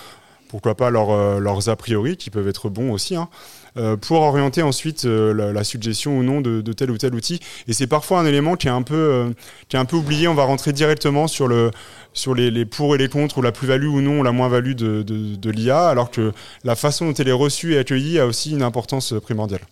pourquoi 0.48 0.74
pas 0.74 0.90
euh, 0.90 1.38
leurs 1.38 1.68
a 1.68 1.76
priori 1.76 2.16
qui 2.16 2.30
peuvent 2.30 2.48
être 2.48 2.68
bons 2.68 2.92
aussi. 2.92 3.14
Hein. 3.14 3.28
Euh, 3.76 3.96
pour 3.96 4.20
orienter 4.22 4.62
ensuite 4.62 5.04
euh, 5.04 5.52
la, 5.52 5.62
suggestion 5.62 6.18
ou 6.18 6.24
non 6.24 6.40
de, 6.40 6.60
tel 6.72 6.90
ou 6.90 6.98
tel 6.98 7.14
outil. 7.14 7.38
Et 7.68 7.72
c'est 7.72 7.86
parfois 7.86 8.18
un 8.18 8.26
élément 8.26 8.56
qui 8.56 8.66
est 8.66 8.70
un 8.70 8.82
peu, 8.82 8.94
euh, 8.96 9.30
qui 9.68 9.76
est 9.76 9.78
un 9.78 9.84
peu 9.84 9.96
oublié. 9.96 10.26
On 10.26 10.34
va 10.34 10.44
rentrer 10.44 10.72
directement 10.72 11.28
sur, 11.28 11.46
le, 11.46 11.70
sur 12.12 12.34
les, 12.34 12.64
pour 12.64 12.94
et 12.94 12.98
les 12.98 13.08
contre, 13.08 13.38
ou 13.38 13.42
la 13.42 13.52
plus-value 13.52 13.86
ou 13.86 14.00
non, 14.00 14.20
ou 14.20 14.22
la 14.24 14.32
moins-value 14.32 14.74
de, 14.74 15.50
l'IA, 15.50 15.88
alors 15.88 16.10
que 16.10 16.32
la 16.64 16.74
façon 16.74 17.06
dont 17.06 17.14
elle 17.14 17.28
est 17.28 17.32
reçue 17.32 17.74
et 17.74 17.78
accueillie 17.78 18.18
a 18.18 18.26
aussi 18.26 18.50
une 18.52 18.62
importance 18.62 19.14
primordiale. 19.22 19.62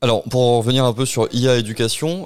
Alors, 0.00 0.24
pour 0.24 0.58
revenir 0.58 0.84
un 0.84 0.92
peu 0.92 1.06
sur 1.06 1.28
IA 1.32 1.56
éducation, 1.56 2.24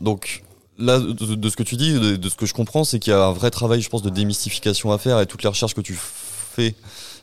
donc 0.00 0.42
là, 0.78 0.98
de, 0.98 1.12
de, 1.12 1.48
ce 1.50 1.56
que 1.56 1.62
tu 1.62 1.76
dis, 1.76 1.92
de, 1.92 2.16
de 2.16 2.28
ce 2.28 2.36
que 2.36 2.46
je 2.46 2.54
comprends, 2.54 2.84
c'est 2.84 2.98
qu'il 2.98 3.12
y 3.12 3.16
a 3.16 3.22
un 3.22 3.32
vrai 3.32 3.50
travail, 3.50 3.82
je 3.82 3.88
pense, 3.90 4.02
de 4.02 4.10
démystification 4.10 4.92
à 4.92 4.98
faire 4.98 5.20
et 5.20 5.26
toutes 5.26 5.42
les 5.42 5.48
recherches 5.48 5.74
que 5.74 5.80
tu 5.80 5.94
fais 5.94 6.74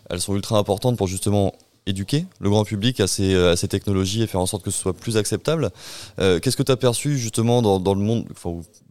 elles 0.10 0.22
sont 0.22 0.36
ultra 0.36 0.58
importantes 0.58 0.98
pour 0.98 1.08
justement 1.08 1.54
éduquer 1.86 2.26
le 2.40 2.50
grand 2.50 2.64
public 2.64 3.00
à 3.00 3.08
ces, 3.08 3.68
technologies 3.70 4.24
et 4.24 4.28
faire 4.28 4.42
en 4.42 4.46
sorte 4.46 4.64
que 4.64 4.72
ce 4.72 4.80
soit 4.80 4.94
plus 4.94 5.18
acceptable. 5.18 5.70
Euh, 6.20 6.40
Qu'est-ce 6.40 6.58
que 6.58 6.64
tu 6.64 6.72
as 6.72 6.78
perçu 6.78 7.18
justement 7.18 7.62
dans, 7.62 7.94
le 7.94 8.02
monde, 8.02 8.26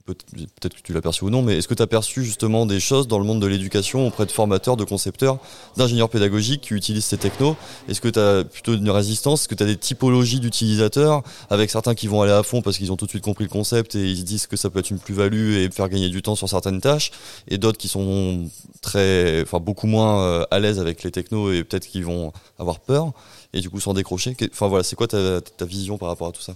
peut-être 0.06 0.74
que 0.74 0.82
tu 0.82 0.92
l'as 0.92 1.00
perçu 1.00 1.24
ou 1.24 1.30
non, 1.30 1.40
mais 1.40 1.56
est-ce 1.56 1.68
que 1.68 1.72
tu 1.72 1.82
as 1.82 1.86
perçu 1.86 2.24
justement 2.24 2.66
des 2.66 2.78
choses 2.78 3.08
dans 3.08 3.18
le 3.18 3.24
monde 3.24 3.40
de 3.40 3.46
l'éducation 3.46 4.06
auprès 4.06 4.26
de 4.26 4.30
formateurs, 4.30 4.76
de 4.76 4.84
concepteurs, 4.84 5.38
d'ingénieurs 5.76 6.10
pédagogiques 6.10 6.60
qui 6.62 6.74
utilisent 6.74 7.06
ces 7.06 7.16
technos? 7.16 7.56
Est-ce 7.88 8.02
que 8.02 8.08
tu 8.08 8.18
as 8.18 8.44
plutôt 8.44 8.74
une 8.74 8.90
résistance? 8.90 9.42
Est-ce 9.42 9.48
que 9.48 9.54
tu 9.54 9.62
as 9.62 9.66
des 9.66 9.78
typologies 9.78 10.40
d'utilisateurs 10.40 11.22
avec 11.48 11.70
certains 11.70 11.94
qui 11.94 12.06
vont 12.06 12.20
aller 12.20 12.32
à 12.32 12.42
fond 12.42 12.60
parce 12.60 12.76
qu'ils 12.76 12.92
ont 12.92 12.96
tout 12.96 13.06
de 13.06 13.10
suite 13.10 13.24
compris 13.24 13.44
le 13.44 13.50
concept 13.50 13.94
et 13.94 14.10
ils 14.10 14.18
se 14.18 14.24
disent 14.24 14.46
que 14.46 14.56
ça 14.56 14.68
peut 14.68 14.80
être 14.80 14.90
une 14.90 14.98
plus-value 14.98 15.54
et 15.54 15.70
faire 15.70 15.88
gagner 15.88 16.10
du 16.10 16.20
temps 16.20 16.34
sur 16.34 16.50
certaines 16.50 16.82
tâches? 16.82 17.10
Et 17.48 17.56
d'autres 17.56 17.78
qui 17.78 17.88
sont 17.88 18.50
très, 18.82 19.40
enfin 19.42 19.58
beaucoup 19.58 19.86
moins 19.86 20.20
euh, 20.22 20.44
à 20.50 20.60
l'aise 20.60 20.80
avec 20.80 21.02
les 21.02 21.12
technos 21.12 21.50
et 21.50 21.64
peut-être 21.64 21.86
qu'ils 21.86 22.04
vont 22.04 22.32
avoir 22.58 22.80
peur 22.80 23.12
et 23.54 23.60
du 23.62 23.70
coup 23.70 23.80
s'en 23.80 23.94
décrocher. 23.94 24.36
Enfin 24.52 24.68
voilà, 24.68 24.84
c'est 24.84 24.96
quoi 24.96 25.06
ta 25.06 25.64
vision 25.64 25.96
par 25.96 26.08
rapport 26.08 26.28
à 26.28 26.32
tout 26.32 26.42
ça? 26.42 26.54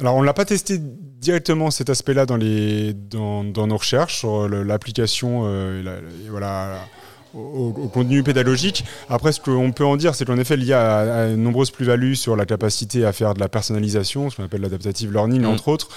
Alors, 0.00 0.16
on 0.16 0.22
l'a 0.22 0.34
pas 0.34 0.44
testé 0.44 0.78
directement 0.80 1.70
cet 1.70 1.90
aspect-là 1.90 2.26
dans, 2.26 2.36
les, 2.36 2.92
dans, 2.92 3.44
dans 3.44 3.66
nos 3.66 3.76
recherches 3.76 4.18
sur 4.18 4.48
l'application 4.48 5.42
euh, 5.44 6.00
voilà, 6.28 6.88
au, 7.34 7.70
contenu 7.92 8.22
pédagogique. 8.22 8.84
Après, 9.08 9.32
ce 9.32 9.40
qu'on 9.40 9.70
peut 9.72 9.84
en 9.84 9.96
dire, 9.96 10.14
c'est 10.14 10.24
qu'en 10.24 10.38
effet, 10.38 10.54
il 10.54 10.64
y 10.64 10.72
a 10.72 11.28
de 11.28 11.36
nombreuses 11.36 11.70
plus-values 11.70 12.16
sur 12.16 12.36
la 12.36 12.46
capacité 12.46 13.04
à 13.04 13.12
faire 13.12 13.34
de 13.34 13.40
la 13.40 13.48
personnalisation, 13.48 14.30
ce 14.30 14.36
qu'on 14.36 14.44
appelle 14.44 14.62
l'adaptative 14.62 15.12
learning, 15.12 15.42
mmh. 15.42 15.46
entre 15.46 15.68
autres 15.68 15.88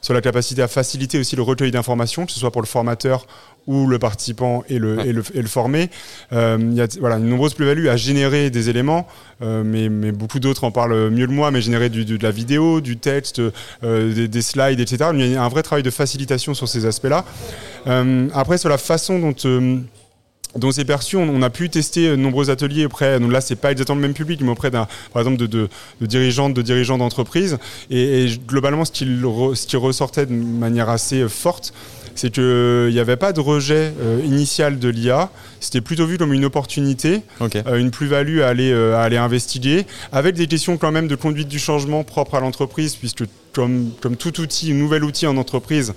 sur 0.00 0.14
la 0.14 0.20
capacité 0.20 0.62
à 0.62 0.68
faciliter 0.68 1.18
aussi 1.18 1.36
le 1.36 1.42
recueil 1.42 1.70
d'informations, 1.70 2.26
que 2.26 2.32
ce 2.32 2.40
soit 2.40 2.50
pour 2.50 2.62
le 2.62 2.66
formateur 2.66 3.26
ou 3.66 3.86
le 3.86 3.98
participant 3.98 4.64
et 4.68 4.78
le, 4.78 4.98
et 5.06 5.12
le, 5.12 5.22
et 5.34 5.42
le 5.42 5.48
formé. 5.48 5.90
Euh, 6.32 6.58
il 6.60 6.74
y 6.74 6.80
a 6.80 6.86
voilà, 6.98 7.16
une 7.16 7.28
nombreuse 7.28 7.54
plus-value 7.54 7.88
à 7.88 7.96
générer 7.96 8.50
des 8.50 8.70
éléments, 8.70 9.06
euh, 9.42 9.62
mais, 9.64 9.88
mais, 9.88 10.12
beaucoup 10.12 10.40
d'autres 10.40 10.64
en 10.64 10.70
parlent 10.70 11.10
mieux 11.10 11.26
que 11.26 11.32
moi, 11.32 11.50
mais 11.50 11.60
générer 11.60 11.88
du, 11.88 12.04
de 12.04 12.22
la 12.22 12.30
vidéo, 12.30 12.80
du 12.80 12.96
texte, 12.96 13.40
euh, 13.84 14.14
des, 14.14 14.28
des, 14.28 14.42
slides, 14.42 14.80
etc. 14.80 15.10
Il 15.14 15.26
y 15.32 15.36
a 15.36 15.42
un 15.42 15.48
vrai 15.48 15.62
travail 15.62 15.82
de 15.82 15.90
facilitation 15.90 16.54
sur 16.54 16.68
ces 16.68 16.86
aspects-là. 16.86 17.24
Après, 18.34 18.58
sur 18.58 18.68
la 18.68 18.78
façon 18.78 19.18
dont 19.18 19.34
euh, 20.54 20.58
dont 20.58 20.72
c'est 20.72 20.84
perçu, 20.84 21.16
on, 21.16 21.42
a 21.42 21.50
pu 21.50 21.70
tester 21.70 22.10
de 22.10 22.16
nombreux 22.16 22.50
ateliers 22.50 22.86
auprès, 22.86 23.18
donc 23.20 23.32
là 23.32 23.40
c'est 23.40 23.56
pas 23.56 23.72
exactement 23.72 23.96
le 23.96 24.02
même 24.02 24.14
public, 24.14 24.40
mais 24.42 24.50
auprès 24.50 24.70
d'un, 24.70 24.86
par 25.12 25.22
exemple 25.22 25.38
de, 25.38 25.46
de, 25.46 25.68
de 26.00 26.06
dirigeantes, 26.06 26.54
de 26.54 26.62
dirigeants 26.62 26.98
d'entreprise, 26.98 27.58
et, 27.90 28.24
et, 28.24 28.40
globalement 28.46 28.84
ce 28.84 28.92
qui, 28.92 29.04
ce 29.04 29.66
qui 29.66 29.76
ressortait 29.76 30.26
de 30.26 30.34
manière 30.34 30.88
assez 30.88 31.28
forte, 31.28 31.72
c'est 32.14 32.30
qu'il 32.30 32.90
n'y 32.92 32.98
avait 32.98 33.16
pas 33.16 33.32
de 33.32 33.40
rejet 33.40 33.92
euh, 34.00 34.20
initial 34.24 34.78
de 34.78 34.88
l'IA, 34.88 35.30
c'était 35.60 35.80
plutôt 35.80 36.06
vu 36.06 36.18
comme 36.18 36.32
une 36.32 36.44
opportunité, 36.44 37.22
okay. 37.40 37.62
euh, 37.66 37.78
une 37.78 37.90
plus-value 37.90 38.40
à 38.40 38.48
aller, 38.48 38.72
euh, 38.72 38.96
à 38.96 39.02
aller 39.02 39.16
investiguer, 39.16 39.86
avec 40.12 40.34
des 40.34 40.46
questions 40.46 40.76
quand 40.76 40.92
même 40.92 41.08
de 41.08 41.14
conduite 41.14 41.48
du 41.48 41.58
changement 41.58 42.04
propre 42.04 42.34
à 42.34 42.40
l'entreprise, 42.40 42.96
puisque 42.96 43.24
comme, 43.52 43.90
comme 44.00 44.16
tout 44.16 44.38
outil, 44.40 44.72
un 44.72 44.74
nouvel 44.74 45.04
outil 45.04 45.26
en 45.26 45.36
entreprise, 45.36 45.94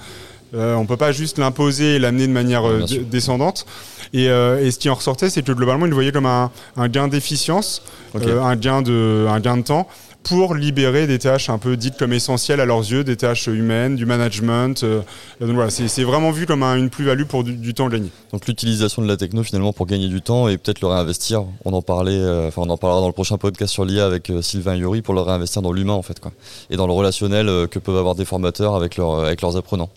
euh, 0.54 0.76
on 0.76 0.86
peut 0.86 0.98
pas 0.98 1.12
juste 1.12 1.38
l'imposer 1.38 1.96
et 1.96 2.00
l'amener 2.00 2.28
de 2.28 2.32
manière 2.32 2.68
euh, 2.68 2.86
descendante. 3.10 3.66
Et, 4.14 4.30
euh, 4.30 4.64
et, 4.64 4.72
ce 4.72 4.80
qui 4.80 4.90
en 4.90 4.96
ressortait, 4.96 5.30
c'est 5.30 5.44
que 5.44 5.52
globalement, 5.52 5.86
ils 5.86 5.90
le 5.90 5.96
voyaient 5.96 6.12
comme 6.12 6.26
un, 6.26 6.52
un 6.78 6.88
gain 6.88 7.08
d'efficience, 7.08 7.82
okay. 8.14 8.28
Euh, 8.28 8.44
un, 8.44 8.56
gain 8.56 8.82
de, 8.82 9.26
un 9.30 9.40
gain 9.40 9.58
de 9.58 9.64
temps 9.64 9.88
pour 10.24 10.56
libérer 10.56 11.06
des 11.06 11.20
tâches 11.20 11.50
un 11.50 11.58
peu 11.58 11.78
dites 11.78 11.98
comme 11.98 12.14
essentielles 12.14 12.62
à 12.62 12.66
leurs 12.66 12.80
yeux, 12.80 13.04
des 13.04 13.18
tâches 13.18 13.48
humaines, 13.48 13.96
du 13.96 14.06
management. 14.06 14.84
Euh, 14.84 15.02
donc 15.42 15.52
voilà, 15.52 15.70
c'est 15.70 16.04
vraiment 16.04 16.32
vu 16.32 16.46
comme 16.46 16.64
un, 16.64 16.78
une 16.78 16.90
plus-value 16.90 17.26
pour 17.26 17.44
du, 17.44 17.54
du, 17.56 17.74
temps 17.74 17.90
gagné. 17.90 18.10
Donc 18.32 18.48
l'utilisation 18.48 19.02
de 19.02 19.08
la 19.08 19.18
techno 19.18 19.44
finalement 19.44 19.74
pour 19.74 19.86
gagner 19.86 20.08
du 20.08 20.22
temps 20.22 20.48
et 20.48 20.58
peut-être 20.58 20.82
le 20.82 20.88
réinvestir. 20.88 21.44
On 21.66 21.74
en 21.74 21.82
parlait, 21.82 22.14
euh, 22.14 22.48
enfin 22.48 22.62
on 22.66 22.70
en 22.70 22.78
parlera 22.78 23.02
dans 23.02 23.08
le 23.08 23.14
prochain 23.14 23.38
podcast 23.38 23.74
sur 23.74 23.86
l'IA 23.86 24.06
avec 24.06 24.30
euh, 24.30 24.42
Sylvain 24.42 24.76
Yuri 24.76 25.02
pour 25.02 25.14
le 25.14 25.22
réinvestir 25.22 25.62
dans 25.62 25.74
l'humain 25.74 25.94
en 25.94 26.02
fait 26.02 26.20
quoi, 26.20 26.32
et 26.70 26.78
dans 26.78 26.88
le 26.88 26.94
relationnel 26.94 27.68
que 27.68 27.80
peuvent 27.80 27.98
avoir 27.98 28.16
des 28.16 28.26
formateurs 28.26 28.76
avec, 28.76 28.98
leur, 28.98 29.20
avec 29.20 29.42
leurs 29.42 29.58
apprenants. 29.58 29.90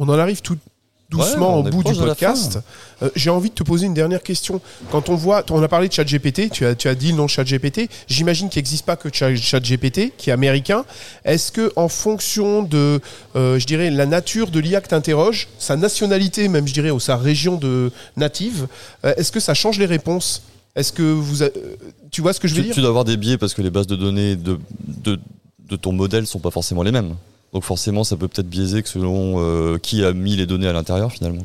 On 0.00 0.08
en 0.08 0.18
arrive 0.18 0.40
tout 0.40 0.56
doucement 1.10 1.58
au 1.58 1.62
bout 1.62 1.82
du 1.82 1.92
podcast. 1.94 2.58
Euh, 3.02 3.10
j'ai 3.16 3.28
envie 3.28 3.50
de 3.50 3.54
te 3.54 3.62
poser 3.62 3.84
une 3.86 3.94
dernière 3.94 4.22
question. 4.22 4.62
Quand 4.90 5.10
on 5.10 5.14
voit, 5.14 5.44
on 5.50 5.62
a 5.62 5.68
parlé 5.68 5.88
de 5.88 5.92
ChatGPT, 5.92 6.50
tu 6.50 6.64
as, 6.64 6.74
tu 6.74 6.88
as 6.88 6.94
dit 6.94 7.10
le 7.10 7.18
nom 7.18 7.28
ChatGPT. 7.28 7.90
J'imagine 8.08 8.48
qu'il 8.48 8.60
n'existe 8.60 8.86
pas 8.86 8.96
que 8.96 9.08
ChatGPT, 9.12 10.12
qui 10.16 10.30
est 10.30 10.32
américain. 10.32 10.84
Est-ce 11.24 11.52
que 11.52 11.70
en 11.76 11.88
fonction 11.88 12.62
de, 12.62 13.00
euh, 13.36 13.58
je 13.58 13.66
dirais, 13.66 13.90
la 13.90 14.06
nature 14.06 14.50
de 14.50 14.58
l'IA 14.58 14.80
que 14.80 14.88
tu 14.88 14.94
interroges, 14.94 15.48
sa 15.58 15.76
nationalité 15.76 16.48
même, 16.48 16.66
je 16.66 16.72
dirais, 16.72 16.90
ou 16.90 17.00
sa 17.00 17.16
région 17.16 17.56
de 17.56 17.92
native, 18.16 18.68
euh, 19.04 19.12
est-ce 19.18 19.32
que 19.32 19.40
ça 19.40 19.52
change 19.52 19.78
les 19.78 19.86
réponses? 19.86 20.42
Est-ce 20.76 20.92
que 20.92 21.02
vous, 21.02 21.44
tu 22.10 22.22
vois 22.22 22.32
ce 22.32 22.40
que 22.40 22.48
je 22.48 22.54
veux 22.54 22.62
dire? 22.62 22.74
Tu 22.74 22.80
dois 22.80 22.88
avoir 22.88 23.04
des 23.04 23.16
biais 23.18 23.36
parce 23.36 23.52
que 23.52 23.60
les 23.60 23.70
bases 23.70 23.88
de 23.88 23.96
données 23.96 24.36
de, 24.36 24.58
de, 24.86 25.18
de 25.68 25.76
ton 25.76 25.92
modèle 25.92 26.26
sont 26.26 26.38
pas 26.38 26.52
forcément 26.52 26.84
les 26.84 26.92
mêmes. 26.92 27.16
Donc 27.52 27.64
forcément, 27.64 28.04
ça 28.04 28.16
peut 28.16 28.28
peut-être 28.28 28.48
biaiser 28.48 28.82
que 28.82 28.88
selon 28.88 29.34
euh, 29.38 29.78
qui 29.78 30.04
a 30.04 30.12
mis 30.12 30.36
les 30.36 30.46
données 30.46 30.68
à 30.68 30.72
l'intérieur 30.72 31.10
finalement. 31.10 31.42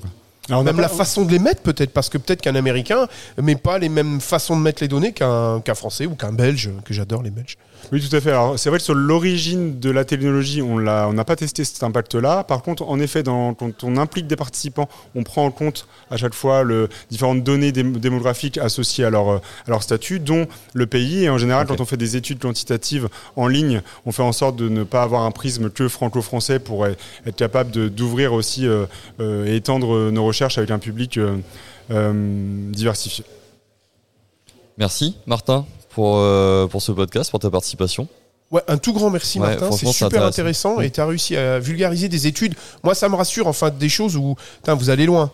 Alors 0.49 0.63
même 0.63 0.79
la 0.79 0.89
façon 0.89 1.25
de 1.25 1.31
les 1.31 1.39
mettre 1.39 1.61
peut-être, 1.61 1.91
parce 1.91 2.09
que 2.09 2.19
peut-être 2.19 2.41
qu'un 2.41 2.53
Américain 2.53 3.07
met 3.41 3.55
pas 3.55 3.79
les 3.79 3.89
mêmes 3.89 4.21
façons 4.21 4.55
de 4.55 4.61
mettre 4.61 4.83
les 4.83 4.87
données 4.87 5.11
qu'un 5.11 5.61
Français 5.73 6.05
ou 6.05 6.13
qu'un 6.13 6.31
Belge, 6.31 6.69
que 6.83 6.93
j'adore 6.93 7.23
les 7.23 7.31
Belges. 7.31 7.57
Oui, 7.91 8.07
tout 8.07 8.15
à 8.15 8.19
fait. 8.21 8.31
Alors, 8.31 8.57
c'est 8.57 8.69
vrai 8.69 8.79
que 8.79 8.83
sur 8.83 8.95
l'origine 8.95 9.79
de 9.79 9.89
la 9.89 10.05
technologie, 10.05 10.61
on 10.61 10.79
n'a 10.79 11.07
on 11.07 11.15
pas 11.23 11.35
testé 11.35 11.63
cet 11.63 11.83
impact-là. 11.83 12.43
Par 12.43 12.61
contre, 12.61 12.83
en 12.83 12.99
effet, 12.99 13.23
dans, 13.23 13.53
quand 13.53 13.83
on 13.83 13.97
implique 13.97 14.27
des 14.27 14.35
participants, 14.35 14.89
on 15.15 15.23
prend 15.23 15.45
en 15.45 15.51
compte 15.51 15.87
à 16.09 16.17
chaque 16.17 16.33
fois 16.33 16.63
le, 16.63 16.89
différentes 17.09 17.43
données 17.43 17.71
démographiques 17.71 18.57
associées 18.57 19.05
à 19.05 19.09
leur, 19.09 19.29
à 19.29 19.41
leur 19.67 19.83
statut, 19.83 20.19
dont 20.19 20.47
le 20.73 20.87
pays. 20.87 21.23
Et 21.23 21.29
en 21.29 21.37
général, 21.37 21.67
quand 21.67 21.81
on 21.81 21.85
fait 21.85 21.97
des 21.97 22.15
études 22.15 22.39
quantitatives 22.39 23.07
en 23.35 23.47
ligne, 23.47 23.81
on 24.05 24.11
fait 24.11 24.23
en 24.23 24.31
sorte 24.31 24.55
de 24.55 24.69
ne 24.69 24.83
pas 24.83 25.03
avoir 25.03 25.23
un 25.23 25.31
prisme 25.31 25.69
que 25.69 25.87
franco-français 25.87 26.59
pour 26.59 26.85
être 26.85 27.35
capable 27.35 27.89
d'ouvrir 27.89 28.33
aussi 28.33 28.67
euh, 28.67 28.85
euh, 29.19 29.45
et 29.45 29.55
étendre 29.55 30.11
nos 30.11 30.25
recherches 30.25 30.57
avec 30.57 30.71
un 30.71 30.79
public 30.79 31.19
euh, 31.91 32.71
diversifié. 32.71 33.25
Merci, 34.77 35.17
Martin? 35.25 35.65
Pour, 35.95 36.17
euh, 36.17 36.67
pour 36.67 36.81
ce 36.81 36.91
podcast, 36.91 37.31
pour 37.31 37.39
ta 37.39 37.49
participation. 37.49 38.07
Ouais, 38.51 38.61
un 38.67 38.77
tout 38.77 38.93
grand 38.93 39.09
merci 39.09 39.39
Martin, 39.39 39.71
c'est 39.71 39.87
super 39.87 40.23
intéressant, 40.23 40.79
et 40.79 40.91
tu 40.91 41.01
as 41.01 41.05
réussi 41.05 41.35
à 41.35 41.57
vulgariser 41.57 42.09
des 42.09 42.27
études. 42.27 42.53
Moi 42.83 42.93
ça 42.93 43.09
me 43.09 43.15
rassure 43.15 43.47
enfin 43.47 43.71
des 43.71 43.89
choses 43.89 44.15
où 44.15 44.35
vous 44.67 44.89
allez 44.89 45.05
loin. 45.07 45.31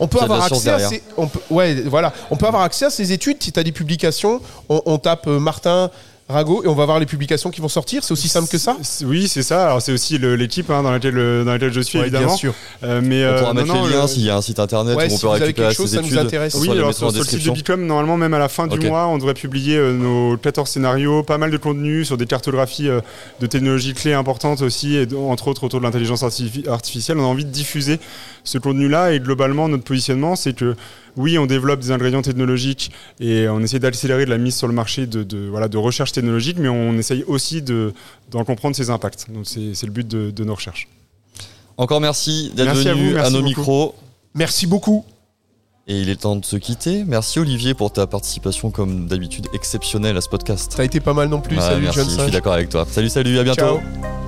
On 0.00 0.06
peut 0.06 0.20
avoir 0.20 0.44
accès 0.44 0.70
à 0.70 0.78
ces, 0.78 1.02
on 1.16 1.26
peut, 1.26 1.40
ouais, 1.50 1.74
voilà, 1.82 2.12
on 2.30 2.36
peut 2.36 2.46
avoir 2.46 2.62
accès 2.62 2.86
à 2.86 2.90
ces 2.90 3.12
études. 3.12 3.42
Si 3.42 3.50
tu 3.52 3.60
as 3.60 3.64
des 3.64 3.72
publications, 3.72 4.40
on, 4.68 4.80
on 4.86 4.96
tape 4.96 5.26
euh, 5.26 5.40
Martin 5.40 5.90
Rago 6.28 6.64
et 6.64 6.66
on 6.66 6.74
va 6.74 6.86
voir 6.86 6.98
les 6.98 7.06
publications 7.06 7.50
qui 7.50 7.60
vont 7.60 7.68
sortir. 7.68 8.02
C'est 8.02 8.12
aussi 8.12 8.28
simple 8.28 8.48
que 8.48 8.58
ça 8.58 8.76
Oui, 9.04 9.28
c'est 9.28 9.44
ça. 9.44 9.66
Alors 9.66 9.82
c'est 9.82 9.92
aussi 9.92 10.18
l'équipe 10.18 10.68
hein, 10.70 10.82
dans, 10.82 10.90
laquelle, 10.90 11.16
euh, 11.16 11.44
dans 11.44 11.52
laquelle 11.52 11.72
je 11.72 11.80
suis 11.80 11.98
évidemment. 12.00 12.26
Bien 12.26 12.36
sûr. 12.36 12.54
Euh, 12.82 13.00
mais, 13.02 13.24
on 13.24 13.38
pourra 13.38 13.50
euh, 13.50 13.54
mettre 13.54 13.86
les 13.86 13.94
liens 13.94 14.06
s'il 14.08 14.24
y 14.24 14.30
a 14.30 14.36
un 14.36 14.42
site 14.42 14.58
internet 14.58 14.96
où 14.96 15.14
on 15.14 15.18
peut 15.18 15.28
récupérer 15.28 15.72
ces 15.72 15.82
études. 15.96 16.10
Ça 16.10 16.14
nous 16.14 16.18
intéresse. 16.18 16.54
Oui, 16.56 16.70
alors 16.70 16.92
sur, 16.92 17.12
le 17.12 17.22
site 17.22 17.44
de 17.44 17.50
Bicom, 17.52 17.86
normalement 17.86 18.16
même 18.16 18.34
à 18.34 18.40
la 18.40 18.48
fin 18.48 18.66
du 18.66 18.80
mois, 18.80 19.06
on 19.06 19.18
devrait 19.18 19.34
publier 19.34 19.78
nos 19.78 20.36
14 20.36 20.68
scénarios, 20.68 21.22
pas 21.22 21.38
mal 21.38 21.52
de 21.52 21.56
contenu 21.58 22.04
sur 22.04 22.16
des 22.16 22.26
cartographies 22.26 22.88
de 23.40 23.46
technologies 23.46 23.94
clés 23.94 24.14
importantes 24.14 24.62
aussi, 24.62 24.96
et 24.96 25.06
entre 25.14 25.48
autres 25.48 25.64
autour 25.64 25.78
de 25.78 25.84
l'intelligence 25.84 26.24
artificielle. 26.24 27.18
On 27.18 27.24
a 27.24 27.28
envie 27.28 27.44
de 27.44 27.50
diffuser 27.50 28.00
ce 28.42 28.58
contenu-là 28.58 29.12
et 29.12 29.20
globalement 29.20 29.68
notre 29.68 29.84
positionnement, 29.84 30.34
c'est 30.34 30.54
que 30.54 30.74
oui, 31.16 31.38
on 31.38 31.46
développe 31.46 31.80
des 31.80 31.90
ingrédients 31.90 32.22
technologiques 32.22 32.90
et 33.20 33.48
on 33.48 33.60
essaie 33.60 33.78
d'accélérer 33.78 34.26
la 34.26 34.38
mise 34.38 34.56
sur 34.56 34.68
le 34.68 34.74
marché 34.74 35.06
de, 35.06 35.48
voilà, 35.48 35.68
de 35.68 35.78
recherche 35.78 36.12
technologique, 36.12 36.58
mais 36.58 36.68
on 36.68 36.94
essaye 36.94 37.24
aussi 37.26 37.62
d'en 37.62 38.44
comprendre 38.44 38.76
ses 38.76 38.90
impacts. 38.90 39.30
Donc 39.30 39.46
c'est 39.46 39.82
le 39.82 39.92
but 39.92 40.06
de, 40.06 40.44
nos 40.44 40.54
recherches. 40.54 40.88
Encore 41.78 42.00
merci 42.00 42.52
d'être 42.54 42.74
venu 42.74 43.18
à, 43.18 43.30
nos 43.30 43.42
micros. 43.42 43.94
Merci 44.34 44.66
beaucoup. 44.66 45.04
Et 45.88 46.00
il 46.00 46.08
est 46.08 46.20
temps 46.22 46.36
de 46.36 46.44
se 46.44 46.56
quitter. 46.56 47.04
Merci 47.04 47.38
Olivier 47.38 47.72
pour 47.74 47.92
ta 47.92 48.08
participation 48.08 48.70
comme 48.70 49.06
d'habitude 49.06 49.46
exceptionnelle 49.52 50.16
à 50.16 50.20
ce 50.20 50.28
podcast. 50.28 50.72
Ça 50.72 50.82
a 50.82 50.84
été 50.84 50.98
pas 50.98 51.14
mal 51.14 51.28
non 51.28 51.40
plus. 51.40 51.56
salut 51.56 51.84
merci, 51.84 52.00
Je 52.00 52.22
suis 52.22 52.32
d'accord 52.32 52.54
avec 52.54 52.68
toi. 52.68 52.86
Salut, 52.90 53.08
salut, 53.08 53.38
à 53.38 53.44
bientôt. 53.44 53.80
Ciao. 53.80 54.25